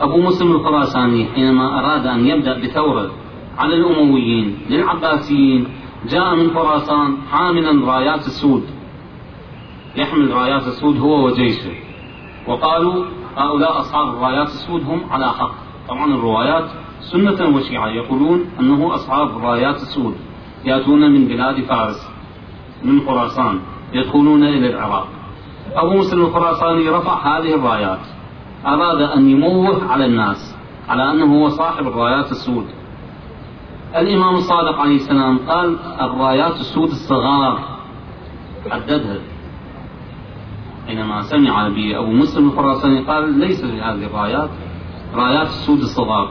أبو 0.01 0.21
مسلم 0.21 0.53
الخراساني 0.53 1.27
حينما 1.35 1.79
أراد 1.79 2.07
أن 2.07 2.27
يبدأ 2.27 2.59
بثورة 2.61 3.11
على 3.59 3.75
الأمويين 3.75 4.59
للعباسيين 4.71 5.69
جاء 6.11 6.35
من 6.35 6.51
خراسان 6.51 7.17
حاملا 7.31 7.87
رايات 7.93 8.27
السود. 8.27 8.63
يحمل 9.97 10.31
رايات 10.31 10.67
السود 10.67 11.01
هو 11.01 11.27
وجيشه. 11.27 11.71
وقالوا 12.47 13.05
هؤلاء 13.37 13.81
أصحاب 13.81 14.09
الرايات 14.09 14.47
السود 14.47 14.83
هم 14.85 15.01
على 15.11 15.33
حق. 15.33 15.55
طبعا 15.89 16.15
الروايات 16.15 16.65
سنة 17.01 17.57
وشيعة 17.57 17.89
يقولون 17.89 18.45
أنه 18.61 18.95
أصحاب 18.95 19.39
رايات 19.39 19.77
السود. 19.77 20.15
يأتون 20.67 21.11
من 21.11 21.29
بلاد 21.29 21.65
فارس 21.65 22.11
من 22.85 23.01
خراسان 23.01 23.61
يدخلون 23.93 24.43
إلى 24.45 24.71
العراق. 24.71 25.09
أبو 25.75 25.99
مسلم 25.99 26.23
الخراساني 26.23 26.89
رفع 26.89 27.39
هذه 27.39 27.55
الرايات. 27.55 28.01
أراد 28.67 29.01
أن 29.01 29.31
يموه 29.31 29.93
على 29.93 30.07
الناس 30.07 30.57
على 30.89 31.11
أنه 31.11 31.39
هو 31.39 31.49
صاحب 31.49 31.87
الرايات 31.87 32.33
السود. 32.33 32.67
الإمام 33.97 34.35
الصادق 34.35 34.79
عليه 34.79 34.97
السلام 34.97 35.39
قال 35.39 35.77
الرايات 36.01 36.53
السود 36.53 36.89
الصغار. 36.89 37.59
حددها. 38.71 39.19
حينما 40.87 41.23
سمع 41.23 41.69
بأبو 41.69 42.13
مسلم 42.13 42.49
الخراساني 42.49 43.01
قال 43.01 43.39
ليس 43.39 43.65
هذه 43.65 44.07
الرايات 44.07 44.51
رايات 45.15 45.47
السود 45.47 45.79
الصغار. 45.79 46.31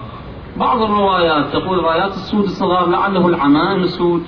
بعض 0.58 0.82
الروايات 0.82 1.54
تقول 1.54 1.84
رايات 1.84 2.12
السود 2.12 2.44
الصغار 2.44 2.90
لعله 2.90 3.28
العمائم 3.28 3.84
السود. 3.84 4.24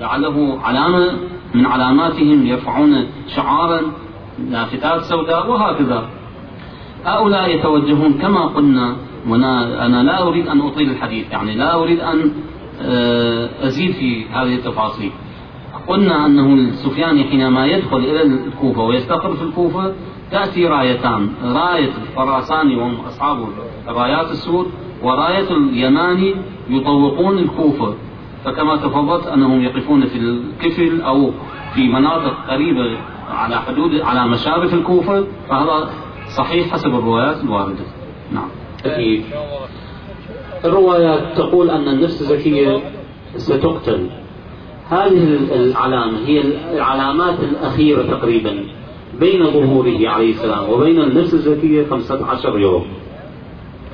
لعله 0.00 0.58
علامة 0.62 1.12
من 1.54 1.66
علاماتهم 1.66 2.46
يرفعون 2.46 3.06
شعارا 3.36 3.80
لافتات 4.50 5.00
سوداء 5.02 5.50
وهكذا. 5.50 6.08
هؤلاء 7.04 7.54
يتوجهون 7.56 8.12
كما 8.12 8.46
قلنا 8.46 8.96
وأنا 9.28 9.86
أنا 9.86 10.02
لا 10.02 10.22
أريد 10.22 10.48
أن 10.48 10.60
أطيل 10.60 10.90
الحديث 10.90 11.32
يعني 11.32 11.54
لا 11.54 11.74
أريد 11.74 12.00
أن 12.00 12.32
آه، 12.82 13.48
أزيد 13.62 13.92
في 13.92 14.24
هذه 14.28 14.54
التفاصيل. 14.54 15.10
قلنا 15.88 16.26
أنه 16.26 16.54
السفياني 16.54 17.24
حينما 17.24 17.66
يدخل 17.66 17.96
إلى 17.96 18.22
الكوفة 18.22 18.82
ويستقر 18.82 19.34
في 19.34 19.42
الكوفة 19.42 19.92
تأتي 20.30 20.66
رايتان 20.66 21.30
راية 21.44 21.90
الخراساني 22.02 22.76
وهم 22.76 22.94
أصحاب 22.94 23.38
الرايات 23.88 24.30
السود 24.30 24.66
وراية 25.02 25.50
اليماني 25.56 26.34
يطوقون 26.70 27.38
الكوفة. 27.38 27.94
فكما 28.44 28.76
تفضلت 28.76 29.26
أنهم 29.26 29.62
يقفون 29.62 30.06
في 30.06 30.18
الكفل 30.18 31.00
أو 31.02 31.30
في 31.74 31.88
مناطق 31.88 32.50
قريبة 32.50 32.98
على 33.30 33.56
حدود 33.56 34.00
على 34.00 34.28
مشارف 34.28 34.74
الكوفة 34.74 35.26
فهذا 35.48 35.90
صحيح 36.36 36.72
حسب 36.72 36.88
الروايات 36.88 37.44
الواردة. 37.44 37.84
نعم. 38.32 38.48
أكيد. 38.84 39.24
الروايات 40.64 41.36
تقول 41.36 41.70
أن 41.70 41.88
النفس 41.88 42.20
الزكية 42.20 42.80
ستقتل. 43.36 44.10
هذه 44.88 45.38
العلامة 45.54 46.18
هي 46.26 46.42
العلامات 46.74 47.40
الأخيرة 47.40 48.02
تقريبا 48.02 48.64
بين 49.20 49.46
ظهوره 49.46 50.08
عليه 50.08 50.30
السلام 50.30 50.70
وبين 50.70 51.00
النفس 51.02 51.34
الزكية 51.34 51.86
خمسة 51.90 52.26
عشر 52.26 52.58
يوم. 52.58 52.86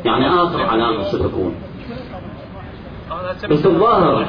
يعني 0.05 0.29
آخر 0.29 0.63
علامة 0.63 1.03
ستكون. 1.03 1.55
بس 3.51 3.67
الظاهر 3.67 4.27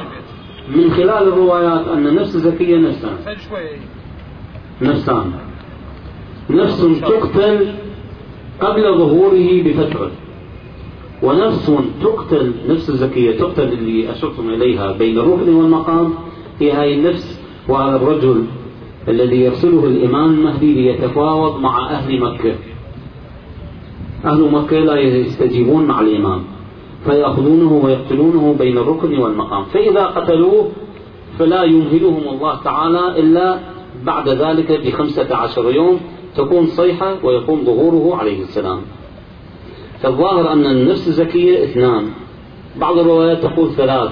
من 0.76 0.92
خلال 0.92 1.28
الروايات 1.28 1.88
أن 1.88 2.08
النفس 2.08 2.36
الزكية 2.36 2.78
نفسان. 2.78 3.18
نفسان. 4.82 5.32
نفس 6.50 6.82
تقتل 7.02 7.74
قبل 8.62 8.98
ظهوره 8.98 9.64
بفترة 9.64 10.12
ونفس 11.24 11.72
تقتل 12.02 12.54
نفس 12.70 12.90
الزكية 12.90 13.38
تقتل 13.40 13.74
اللي 13.74 14.12
أشرتم 14.12 14.50
إليها 14.50 14.92
بين 14.92 15.18
الركن 15.20 15.54
والمقام. 15.54 16.14
هي 16.60 16.72
هذه 16.72 16.94
النفس 16.94 17.40
وهذا 17.68 17.96
الرجل 17.96 18.46
الذي 19.08 19.42
يرسله 19.42 19.86
الإمام 19.86 20.34
المهدي 20.34 20.74
ليتفاوض 20.74 21.60
مع 21.60 21.90
أهل 21.90 22.22
مكة. 22.22 22.56
أهل 24.26 24.52
مكة 24.52 24.80
لا 24.80 25.00
يستجيبون 25.00 25.86
مع 25.86 26.02
الإمام. 26.02 26.55
فيأخذونه 27.06 27.82
ويقتلونه 27.84 28.56
بين 28.60 28.78
الركن 28.78 29.18
والمقام. 29.18 29.64
فإذا 29.64 30.04
قتلوه 30.06 30.72
فلا 31.40 31.64
يمهلهم 31.64 32.24
الله 32.30 32.64
تعالى 32.64 33.20
إلا 33.20 33.60
بعد 34.04 34.30
ذلك 34.30 34.72
بخمسة 34.72 35.36
عشر 35.36 35.72
يوم 35.72 36.00
تكون 36.36 36.66
صيحة 36.66 37.16
ويقوم 37.24 37.66
ظهوره 37.66 38.16
عليه 38.16 38.42
السلام. 38.42 38.82
فالظاهر 40.02 40.54
أن 40.54 40.66
النفس 40.66 41.08
الزكية 41.08 41.64
اثنان. 41.64 42.06
بعض 42.80 42.98
الروايات 42.98 43.44
تقول 43.44 43.72
ثلاث. 43.72 44.12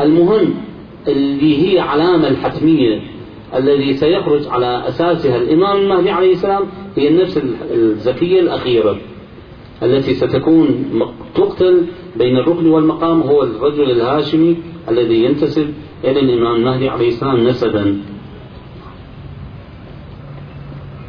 المهم 0.00 0.54
اللي 1.08 1.72
هي 1.74 1.80
علامة 1.80 2.28
الحتمية 2.28 3.00
الذي 3.54 3.94
سيخرج 3.94 4.48
على 4.48 4.82
أساسها 4.88 5.36
الإمام 5.36 5.76
المهدي 5.76 6.10
عليه 6.10 6.32
السلام 6.32 6.62
هي 6.96 7.08
النفس 7.08 7.40
الزكية 7.70 8.40
الأخيرة. 8.40 8.96
التي 9.82 10.14
ستكون 10.14 10.84
تقتل 11.34 11.86
بين 12.16 12.36
الركن 12.36 12.66
والمقام 12.66 13.20
هو 13.20 13.42
الرجل 13.42 13.90
الهاشمي 13.90 14.56
الذي 14.88 15.24
ينتسب 15.24 15.68
إلى 16.04 16.20
الإمام 16.20 16.56
المهدي 16.56 16.88
عليه 16.88 17.08
السلام 17.08 17.48
نسبا. 17.48 18.02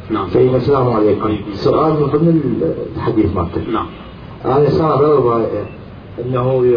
نعم. 0.09 0.29
سيدنا 0.29 0.57
السلام 0.57 0.89
عليكم. 0.89 1.37
سؤال 1.53 1.93
من 1.93 2.05
ضمن 2.05 2.61
الحديث 2.95 3.35
مالتك. 3.35 3.69
نعم. 3.73 3.87
أنا 4.45 4.69
صار 4.69 5.47
أنه 6.25 6.75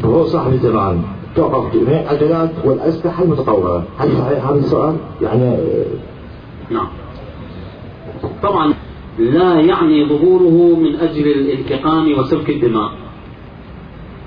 ظهور 0.00 0.26
صاحب 0.26 0.52
الزمان 0.52 1.02
توقف 1.36 1.74
جميع 1.74 2.00
العجلات 2.00 2.50
والأسلحة 2.64 3.24
المتطورة. 3.24 3.84
هل 3.98 4.16
صحيح 4.16 4.46
هذا 4.46 4.58
السؤال؟ 4.58 4.96
يعني 5.22 5.56
نعم. 6.70 6.88
طبعا 8.42 8.74
لا 9.20 9.60
يعني 9.60 10.04
ظهوره 10.04 10.78
من 10.80 10.96
أجل 10.96 11.26
الانتقام 11.30 12.18
وسفك 12.18 12.50
الدماء. 12.50 12.92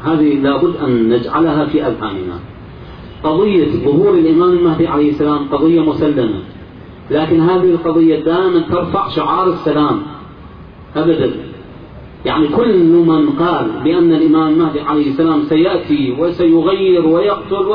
هذه 0.03 0.39
لابد 0.39 0.75
أن 0.75 1.09
نجعلها 1.09 1.65
في 1.65 1.87
أذهاننا. 1.87 2.39
قضية 3.23 3.65
ظهور 3.65 4.13
الإمام 4.13 4.51
المهدي 4.51 4.87
عليه 4.87 5.09
السلام 5.09 5.47
قضية 5.51 5.81
مسلمة. 5.81 6.39
لكن 7.11 7.39
هذه 7.39 7.71
القضية 7.71 8.23
دائما 8.23 8.59
ترفع 8.59 9.09
شعار 9.09 9.49
السلام. 9.49 10.01
أبدا. 10.95 11.31
يعني 12.25 12.47
كل 12.47 12.83
من 12.83 13.29
قال 13.29 13.67
بأن 13.83 14.13
الإمام 14.13 14.53
المهدي 14.53 14.81
عليه 14.81 15.09
السلام 15.09 15.43
سيأتي 15.43 16.15
وسيغير 16.19 17.07
ويقتل 17.07 17.65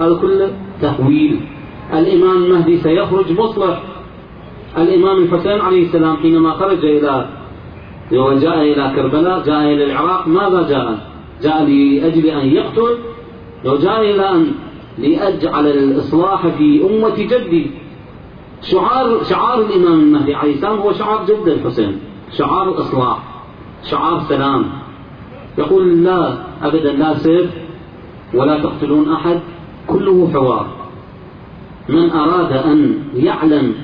هذا 0.00 0.14
كله 0.14 0.52
تهويل. 0.82 1.40
الإمام 1.92 2.44
المهدي 2.44 2.76
سيخرج 2.76 3.40
مصلح 3.40 3.82
الإمام 4.78 5.22
الحسين 5.22 5.60
عليه 5.60 5.86
السلام 5.86 6.16
حينما 6.16 6.50
خرج 6.50 6.84
إلى 6.84 7.28
وجاء 8.12 8.62
إلى 8.62 8.92
كربلاء 8.96 9.42
جاء 9.42 9.60
إلى 9.60 9.84
العراق 9.84 10.28
ماذا 10.28 10.68
جاء؟ 10.68 11.10
جاء 11.42 11.64
لأجل 11.64 12.26
أن 12.26 12.46
يقتل 12.46 12.98
وجاء 13.64 14.00
إلى 14.00 14.30
أن 14.30 14.52
لأجعل 14.98 15.66
الإصلاح 15.66 16.46
في 16.46 16.84
أمة 16.84 17.16
جدي. 17.16 17.70
شعار 18.62 19.24
شعار 19.24 19.60
الإمام 19.60 20.00
المهدي 20.00 20.34
عليه 20.34 20.54
السلام 20.54 20.78
هو 20.78 20.92
شعار 20.92 21.24
جد 21.24 21.48
الحسين 21.48 21.98
شعار 22.32 22.68
الإصلاح 22.68 23.18
شعار 23.90 24.20
سلام. 24.28 24.64
يقول 25.58 26.04
لا 26.04 26.38
أبدا 26.62 26.92
لا 26.92 27.14
سيف 27.14 27.50
ولا 28.34 28.60
تقتلون 28.60 29.12
أحد 29.12 29.40
كله 29.86 30.30
حوار. 30.32 30.66
من 31.88 32.10
أراد 32.10 32.52
أن 32.52 32.98
يعلم 33.14 33.74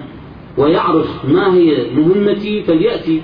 ويعرف 0.61 1.09
ما 1.25 1.55
هي 1.55 1.87
مهمتي 1.97 2.63
فليأتي 2.63 3.23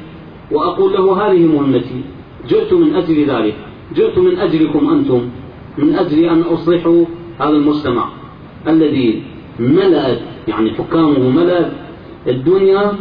وأقول 0.53 0.93
له 0.93 1.05
هذه 1.22 1.47
مهمتي. 1.47 2.01
جئت 2.49 2.72
من 2.72 2.95
أجل 2.95 3.30
ذلك. 3.30 3.57
جئت 3.97 4.18
من 4.18 4.39
أجلكم 4.39 4.91
أنتم. 4.91 5.22
من 5.78 5.95
أجل 5.95 6.24
أن 6.24 6.41
أصلح 6.41 6.82
هذا 7.39 7.51
المجتمع 7.51 8.09
الذي 8.68 9.22
ملأت 9.59 10.20
يعني 10.49 10.70
حكامه 10.70 11.30
ملأت 11.30 11.72
الدنيا 12.26 12.93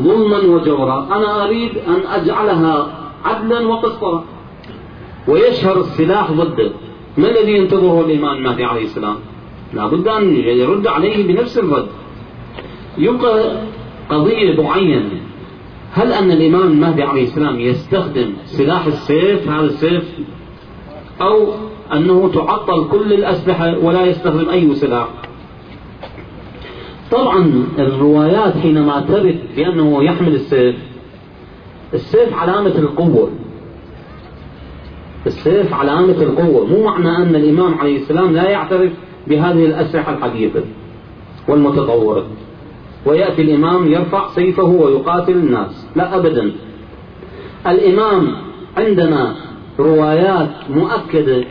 ظلما 0.00 0.38
وجورا. 0.38 1.08
أنا 1.16 1.44
أريد 1.44 1.70
أن 1.78 2.00
أجعلها 2.20 2.74
عدلا 3.24 3.66
وقسطا 3.68 4.24
ويشهر 5.28 5.80
السلاح 5.80 6.32
ضده 6.32 6.70
ما 7.18 7.30
الذي 7.30 7.52
ينتظره 7.52 8.00
الإمام 8.06 8.36
المهدي 8.36 8.64
عليه 8.64 8.84
السلام؟ 8.84 9.16
لا 9.74 9.86
بد 9.86 10.08
أن 10.08 10.36
يرد 10.36 10.86
عليه 10.86 11.26
بنفس 11.26 11.58
الرد. 11.58 11.86
يبقى 12.98 13.56
قضية 14.08 14.62
معينة. 14.62 15.10
هل 15.92 16.12
أن 16.12 16.30
الإمام 16.30 16.62
المهدي 16.62 17.02
عليه 17.02 17.22
السلام 17.22 17.60
يستخدم 17.60 18.32
سلاح 18.44 18.86
السيف 18.86 19.48
هذا 19.48 19.64
السيف؟ 19.64 20.04
أو 21.20 21.52
أنه 21.92 22.30
تعطل 22.34 22.88
كل 22.88 23.12
الأسلحة 23.12 23.78
ولا 23.78 24.06
يستخدم 24.06 24.48
أي 24.48 24.74
سلاح؟ 24.74 25.08
طبعا 27.10 27.66
الروايات 27.78 28.56
حينما 28.56 29.00
ترد 29.00 29.38
بأنه 29.56 30.04
يحمل 30.04 30.34
السيف 30.34 30.76
السيف 31.94 32.34
علامة 32.34 32.78
القوة. 32.78 33.30
السيف 35.26 35.74
علامة 35.74 36.22
القوة 36.22 36.66
مو 36.66 36.84
معنى 36.84 37.16
أن 37.16 37.34
الإمام 37.34 37.74
عليه 37.74 37.96
السلام 37.96 38.32
لا 38.32 38.50
يعترف 38.50 38.92
بهذه 39.26 39.64
الأسلحة 39.64 40.14
الحديثة 40.14 40.62
والمتطورة. 41.48 42.26
ويأتي 43.06 43.42
الإمام 43.42 43.92
يرفع 43.92 44.28
سيفه 44.28 44.62
ويقاتل 44.62 45.32
الناس. 45.32 45.86
لا 45.96 46.16
أبدا. 46.16 46.52
الإمام 47.66 48.36
عندنا 48.76 49.34
روايات 49.78 50.50
مؤكدة 50.70 51.44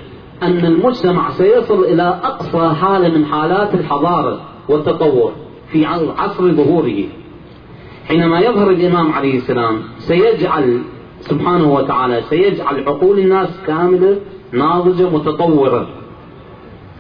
أن 0.44 0.66
المجتمع 0.66 1.32
سيصل 1.32 1.84
إلى 1.84 2.20
أقصى 2.24 2.76
حالة 2.76 3.10
من 3.18 3.26
حالات 3.26 3.74
الحضارة 3.74 4.42
والتطور 4.70 5.32
في 5.72 5.86
عصر 6.18 6.52
ظهوره. 6.52 7.04
حينما 8.08 8.40
يظهر 8.40 8.70
الإمام 8.70 9.12
عليه 9.12 9.38
السلام 9.38 9.80
سيجعل 9.98 10.82
سبحانه 11.20 11.74
وتعالى 11.74 12.22
سيجعل 12.22 12.84
عقول 12.88 13.20
الناس 13.20 13.50
كاملة 13.68 14.18
ناضجة 14.52 15.10
متطورة. 15.10 15.88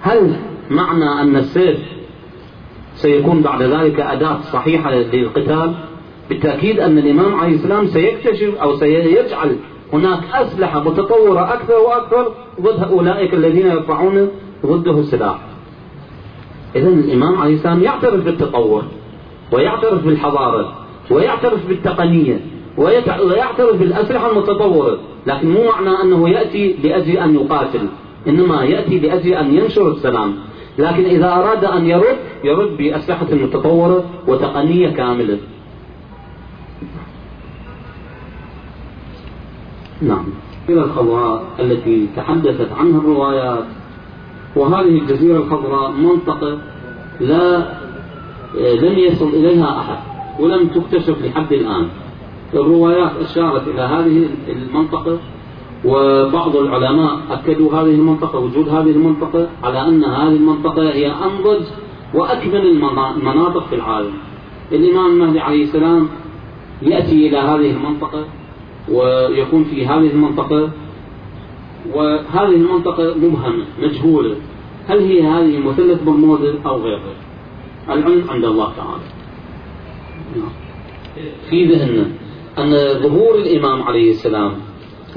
هل 0.01 0.35
معنى 0.71 1.21
أن 1.21 1.35
السيف 1.35 1.79
سيكون 2.95 3.41
بعد 3.41 3.61
ذلك 3.61 3.99
أداة 3.99 4.37
صحيحة 4.53 4.91
للقتال 4.91 5.73
بالتأكيد 6.29 6.79
أن 6.79 6.97
الإمام 6.97 7.35
عليه 7.35 7.55
السلام 7.55 7.87
سيكتشف 7.87 8.55
أو 8.61 8.75
سيجعل 8.75 9.55
هناك 9.93 10.19
أسلحة 10.33 10.83
متطورة 10.83 11.53
أكثر 11.53 11.73
وأكثر 11.73 12.31
ضد 12.61 12.83
أولئك 12.83 13.33
الذين 13.33 13.67
يرفعون 13.67 14.29
ضده 14.65 14.99
السلاح. 14.99 15.39
إذا 16.75 16.87
الإمام 16.87 17.37
عليه 17.37 17.53
السلام 17.55 17.83
يعترف 17.83 18.23
بالتطور 18.23 18.83
ويعترف 19.51 20.05
بالحضارة 20.05 20.73
ويعترف 21.11 21.67
بالتقنية 21.67 22.39
ويعترف 22.77 23.75
بالأسلحة 23.79 24.31
المتطورة 24.31 24.97
لكن 25.27 25.49
مو 25.49 25.59
معنى 25.63 26.01
أنه 26.01 26.29
يأتي 26.29 26.75
لأجل 26.83 27.17
أن 27.17 27.35
يقاتل 27.35 27.87
إنما 28.27 28.63
يأتي 28.63 28.99
لأجل 28.99 29.33
أن 29.33 29.57
ينشر 29.57 29.91
السلام. 29.91 30.35
لكن 30.77 31.05
إذا 31.05 31.33
أراد 31.33 31.65
أن 31.65 31.85
يرد 31.85 32.17
يرد 32.43 32.77
بأسلحة 32.77 33.27
متطورة 33.31 34.03
وتقنية 34.27 34.89
كاملة. 34.89 35.37
نعم. 40.01 40.25
إلى 40.69 40.81
الخضراء 40.81 41.43
التي 41.59 42.07
تحدثت 42.15 42.71
عنها 42.71 42.99
الروايات 42.99 43.65
وهذه 44.55 44.99
الجزيرة 44.99 45.37
الخضراء 45.37 45.91
منطقة 45.91 46.57
لا 47.19 47.57
آه، 48.59 48.73
لم 48.75 48.99
يصل 48.99 49.27
إليها 49.27 49.79
أحد 49.79 49.97
ولم 50.39 50.67
تكتشف 50.67 51.25
لحد 51.25 51.53
الآن. 51.53 51.87
الروايات 52.53 53.11
أشارت 53.21 53.67
إلى 53.67 53.81
هذه 53.81 54.29
المنطقة 54.47 55.17
وبعض 55.85 56.55
العلماء 56.55 57.19
أكدوا 57.29 57.73
هذه 57.73 57.95
المنطقة 57.95 58.39
وجود 58.39 58.69
هذه 58.69 58.91
المنطقة 58.91 59.49
على 59.63 59.87
أن 59.87 60.03
هذه 60.03 60.35
المنطقة 60.35 60.89
هي 60.89 61.07
أنضج 61.07 61.63
وأكمل 62.13 62.65
المناطق 62.65 63.67
في 63.67 63.75
العالم. 63.75 64.13
الإمام 64.71 65.05
المهدي 65.05 65.39
عليه 65.39 65.63
السلام 65.63 66.09
يأتي 66.81 67.27
إلى 67.27 67.37
هذه 67.37 67.71
المنطقة 67.71 68.25
ويكون 68.91 69.63
في 69.63 69.85
هذه 69.85 70.11
المنطقة 70.11 70.69
وهذه 71.93 72.55
المنطقة 72.55 73.15
مبهمة 73.17 73.65
مجهولة. 73.83 74.35
هل 74.87 74.99
هي 74.99 75.21
هذه 75.21 75.59
مثلث 75.59 76.03
برمودا 76.03 76.55
أو 76.65 76.81
غيرها 76.81 77.13
العلم 77.89 78.23
عند 78.29 78.45
الله 78.45 78.73
تعالى. 78.77 79.03
في 81.49 81.65
ذهننا 81.65 82.05
أن 82.57 82.99
ظهور 83.03 83.35
الإمام 83.35 83.83
عليه 83.83 84.11
السلام 84.11 84.51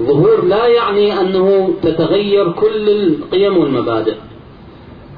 ظهور 0.00 0.44
لا 0.44 0.66
يعني 0.66 1.20
أنه 1.20 1.74
تتغير 1.82 2.52
كل 2.52 2.88
القيم 2.88 3.56
والمبادئ. 3.56 4.14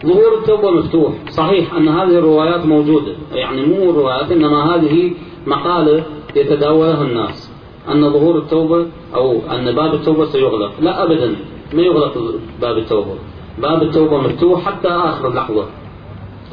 ظهور 0.07 0.39
التوبة 0.39 0.71
مفتوح. 0.71 1.13
صحيح 1.31 1.75
أن 1.75 1.89
هذه 1.89 2.19
الروايات 2.19 2.67
موجودة. 2.67 3.13
يعني 3.33 3.67
مو 3.67 3.91
روايات 3.91 4.33
إنما 4.33 4.75
هذه 4.75 5.13
مقالة 5.47 6.03
يتداولها 6.37 7.03
الناس. 7.03 7.53
أن 7.89 8.13
ظهور 8.13 8.39
التوبة 8.39 8.87
أو 9.15 9.41
أن 9.51 9.75
باب 9.75 9.95
التوبة 9.95 10.25
سيغلق. 10.25 10.73
لا 10.81 11.03
أبدا. 11.03 11.37
ما 11.75 11.83
يغلق 11.83 12.15
باب 12.61 12.79
التوبة. 12.79 13.15
باب 13.59 13.83
التوبة 13.83 14.19
مفتوح 14.19 14.65
حتى 14.65 14.89
آخر 14.89 15.35
لحظة. 15.35 15.67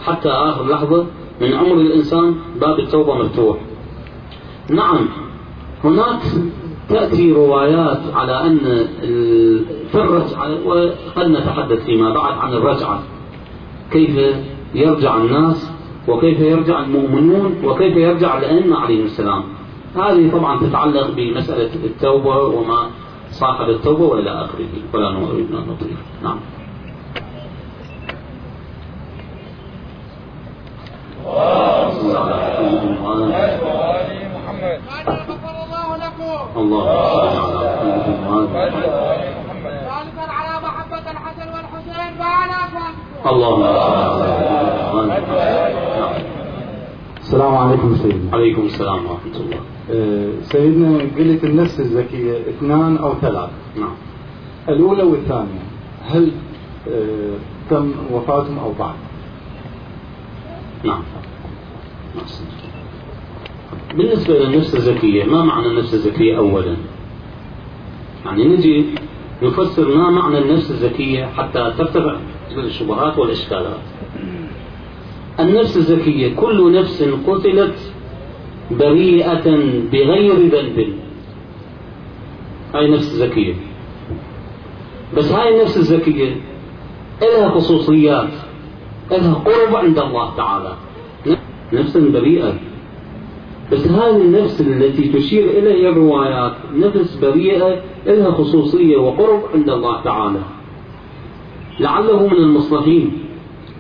حتى 0.06 0.30
آخر 0.30 0.68
لحظة 0.68 1.06
من 1.42 1.54
عمر 1.54 1.74
الإنسان 1.74 2.36
باب 2.62 2.80
التوبة 2.80 3.16
مفتوح. 3.16 3.58
نعم 4.70 5.08
هناك 5.84 6.22
تأتي 6.90 7.32
روايات 7.32 8.02
على 8.14 8.42
أن 8.42 8.60
في 9.92 9.96
الرجعة 9.96 10.50
وقد 10.66 11.28
نتحدث 11.28 11.86
فيما 11.86 12.14
بعد 12.14 12.38
عن 12.38 12.54
الرجعة. 12.54 13.00
كيف 13.92 14.36
يرجع 14.76 15.18
الناس 15.18 15.72
وكيف 16.08 16.40
يرجع 16.40 16.80
المؤمنون 16.80 17.56
وكيف 17.64 17.98
يرجع 17.98 18.38
الأئمة 18.38 18.80
عليهم 18.80 19.06
السلام. 19.06 19.44
هذه 19.96 20.32
طبعا 20.32 20.60
تتعلق 20.60 21.12
بمسألة 21.16 21.70
التوبة 21.84 22.38
وما 22.38 22.90
صاحب 23.32 23.70
التوبة 23.70 24.04
وإلى 24.04 24.30
آخره. 24.30 24.68
ولا 24.94 25.12
نريد 25.12 25.52
أن 25.52 25.68
نطيل. 25.70 25.98
نعم. 26.24 26.40
الله 31.26 31.90
صل 31.92 32.18
على 32.18 32.38
محمد 32.92 33.56
على 40.30 40.54
محبة 40.64 41.12
الحسن 41.12 41.48
والحسين 41.54 42.18
فعلى 42.20 42.56
اللهم 43.26 43.64
السلام 47.22 47.56
عليكم 47.58 47.96
سيدنا. 47.96 48.36
عليكم 48.36 48.62
السلام 48.62 49.06
ورحمة 49.06 49.36
الله. 49.36 49.60
أه، 49.92 50.30
سيدنا 50.42 50.98
قلت 51.18 51.44
النفس 51.44 51.80
الزكية 51.80 52.40
اثنان 52.50 52.98
أو 52.98 53.14
ثلاث. 53.22 53.50
نعم. 53.76 53.96
الأولى 54.70 55.04
والثانية 55.04 55.64
هل 56.10 56.32
أه، 56.90 57.36
تم 57.70 57.92
وفاتهم 58.12 58.60
أو 58.60 58.72
بعد؟ 58.80 58.96
نعم. 60.84 61.04
بالنسبة 63.98 64.34
للنفس 64.34 64.76
الزكية 64.76 65.24
ما 65.24 65.44
معنى 65.44 65.68
النفس 65.68 65.94
الزكية 65.94 66.38
أولا؟ 66.38 66.76
يعني 68.26 68.44
نجي 68.44 68.86
نفسر 69.44 69.98
ما 69.98 70.10
معنى 70.10 70.38
النفس 70.38 70.72
الزكية 70.72 71.26
حتى 71.26 71.74
ترتفع 71.78 72.16
الشبهات 72.58 73.18
والإشكالات. 73.18 73.80
النفس 75.40 75.78
الزكية 75.78 76.36
كل 76.36 76.80
نفس 76.80 77.04
قتلت 77.28 77.94
بريئة 78.72 79.58
بغير 79.92 80.36
ذنب. 80.36 80.94
هاي 82.74 82.88
نفس 82.88 83.06
زكية 83.06 83.54
بس 85.18 85.32
هاي 85.32 85.56
النفس 85.56 85.78
الزكية 85.78 86.36
لها 87.22 87.50
خصوصيات 87.50 88.30
لها 89.12 89.34
قرب 89.34 89.76
عند 89.76 90.00
الله 90.00 90.36
تعالى. 90.36 90.76
نفس 91.74 91.98
بريئة. 91.98 92.54
بس 93.72 93.88
هذه 93.88 94.22
النفس 94.22 94.62
التي 94.62 95.08
تشير 95.10 95.50
إليها 95.50 95.90
الروايات 95.90 96.54
نفس 96.76 97.16
بريئة 97.16 97.82
لها 98.06 98.32
خصوصية 98.32 98.98
وقرب 98.98 99.42
عند 99.54 99.70
الله 99.70 100.02
تعالى. 100.04 100.42
لعله 101.80 102.28
من 102.28 102.38
المصلحين. 102.38 103.12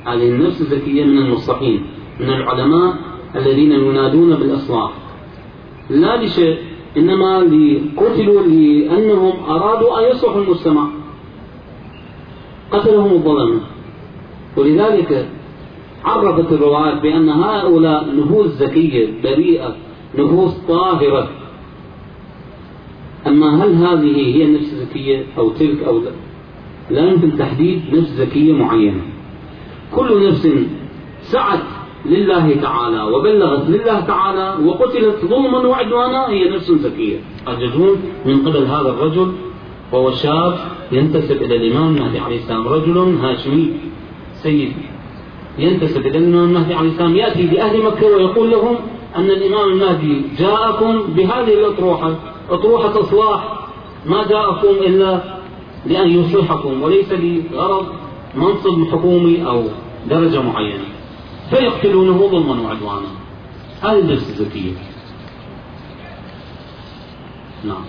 هذه 0.05 0.29
النفس 0.29 0.61
الزكية 0.61 1.03
من 1.03 1.17
المصلحين 1.17 1.86
من 2.19 2.29
العلماء 2.29 2.95
الذين 3.36 3.71
ينادون 3.71 4.36
بالإصلاح. 4.36 4.91
لا 5.89 6.23
لشيء 6.23 6.57
إنما 6.97 7.39
قتلوا 7.97 8.41
لأنهم 8.41 9.33
أرادوا 9.49 9.99
أن 9.99 10.11
يصلحوا 10.11 10.41
المجتمع. 10.41 10.88
قتلهم 12.71 13.11
الظلم. 13.11 13.61
ولذلك 14.57 15.29
عرفت 16.06 16.51
الروايات 16.51 17.01
بأن 17.01 17.30
هؤلاء 17.30 18.16
نفوس 18.16 18.47
زكية 18.47 19.22
بريئة 19.24 19.76
نفوس 20.18 20.53
طاهرة. 20.68 21.30
أما 23.28 23.64
هل 23.64 23.74
هذه 23.74 24.36
هي 24.36 24.43
النفس 24.43 24.74
الزكية 24.74 25.26
أو 25.38 25.49
تلك 25.49 25.84
أو 25.84 25.99
لا؟ 25.99 26.12
لا 26.89 27.10
يمكن 27.12 27.38
تحديد 27.38 27.82
نفس 27.93 28.10
زكية 28.10 28.53
معينة. 28.53 29.01
كل 29.95 30.28
نفس 30.28 30.49
سعت 31.22 31.60
لله 32.06 32.56
تعالى 32.62 33.03
وبلغت 33.03 33.70
لله 33.70 33.99
تعالى 33.99 34.66
وقتلت 34.66 35.26
ظلما 35.26 35.58
وعدوانا 35.58 36.30
هي 36.30 36.49
نفس 36.49 36.72
زكية 36.72 37.18
أجدون 37.47 37.97
من 38.26 38.45
قبل 38.45 38.64
هذا 38.64 38.89
الرجل 38.89 39.32
وهو 39.91 40.12
شاب 40.12 40.58
ينتسب 40.91 41.41
إلى 41.43 41.56
الإمام 41.56 41.95
المهدي 41.95 42.20
عليه 42.20 42.38
السلام 42.38 42.68
رجل 42.68 42.97
هاشمي 42.97 43.74
سيد 44.34 44.74
ينتسب 45.58 46.08
إلى 46.08 46.18
الإمام 46.18 46.43
المهدي 46.43 46.74
عليه 46.74 46.89
السلام 46.89 47.16
يأتي 47.16 47.43
لأهل 47.43 47.84
مكة 47.84 48.06
ويقول 48.06 48.51
لهم 48.51 48.76
أن 49.16 49.26
الإمام 49.26 49.72
المهدي 49.72 50.22
جاءكم 50.38 51.03
بهذه 51.14 51.53
الأطروحة 51.53 52.16
أطروحة 52.49 52.99
إصلاح 52.99 53.60
ما 54.06 54.28
جاءكم 54.28 54.68
إلا 54.68 55.22
لأن 55.86 56.10
يصلحكم 56.10 56.82
وليس 56.82 57.12
لغرض 57.12 57.86
منصب 58.36 58.88
حكومي 58.91 59.47
أو 59.47 59.64
درجة 60.10 60.41
معينة. 60.41 60.84
فيقتلونه 61.49 62.28
ظلما 62.28 62.62
وعدوانا. 62.62 63.08
هذه 63.82 63.99
النفس 63.99 64.30
الزكية 64.30 64.72
نعم. 67.64 67.86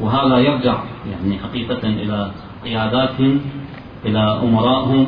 وهذا 0.00 0.38
يرجع 0.38 0.82
يعني 1.10 1.38
حقيقة 1.38 1.88
إلى 1.88 2.30
قياداتهم 2.64 3.40
إلى 4.04 4.40
أمرائهم 4.42 5.06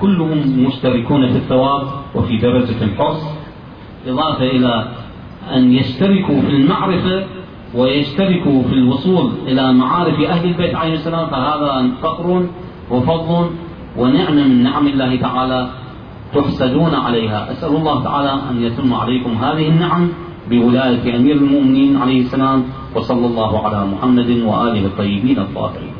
كلهم 0.00 0.64
مشتركون 0.66 1.28
في 1.28 1.36
الثواب 1.36 1.82
وفي 2.14 2.38
درجة 2.38 2.84
الحرص. 2.84 3.22
إضافة 4.06 4.44
إلى 4.44 4.74
أن 5.56 5.72
يشتركوا 5.72 6.40
في 6.40 6.50
المعرفة 6.50 7.24
ويشتركوا 7.74 8.62
في 8.62 8.72
الوصول 8.72 9.30
إلى 9.46 9.72
معارف 9.72 10.20
أهل 10.20 10.44
البيت 10.48 10.74
عليه 10.74 10.94
السلام 10.94 11.26
فهذا 11.26 11.90
فخر 12.02 12.46
وفضل 12.90 13.50
ونعمة 13.98 14.44
من 14.44 14.62
نعم 14.62 14.86
الله 14.86 15.16
تعالى 15.16 15.60
تحسدون 16.34 16.94
عليها. 16.94 17.52
أسأل 17.52 17.76
الله 17.76 17.96
تعالى 18.04 18.32
أن 18.50 18.62
يتم 18.62 18.94
عليكم 18.94 19.30
هذه 19.30 19.68
النعم 19.68 20.08
بولاية 20.50 21.16
أمير 21.16 21.36
المؤمنين 21.36 21.96
عليه 21.96 22.20
السلام 22.20 22.64
وصلى 22.94 23.26
الله 23.26 23.52
على 23.64 23.86
محمد 23.86 24.30
وآله 24.30 24.86
الطيبين 24.86 25.38
الطاهرين. 25.38 25.93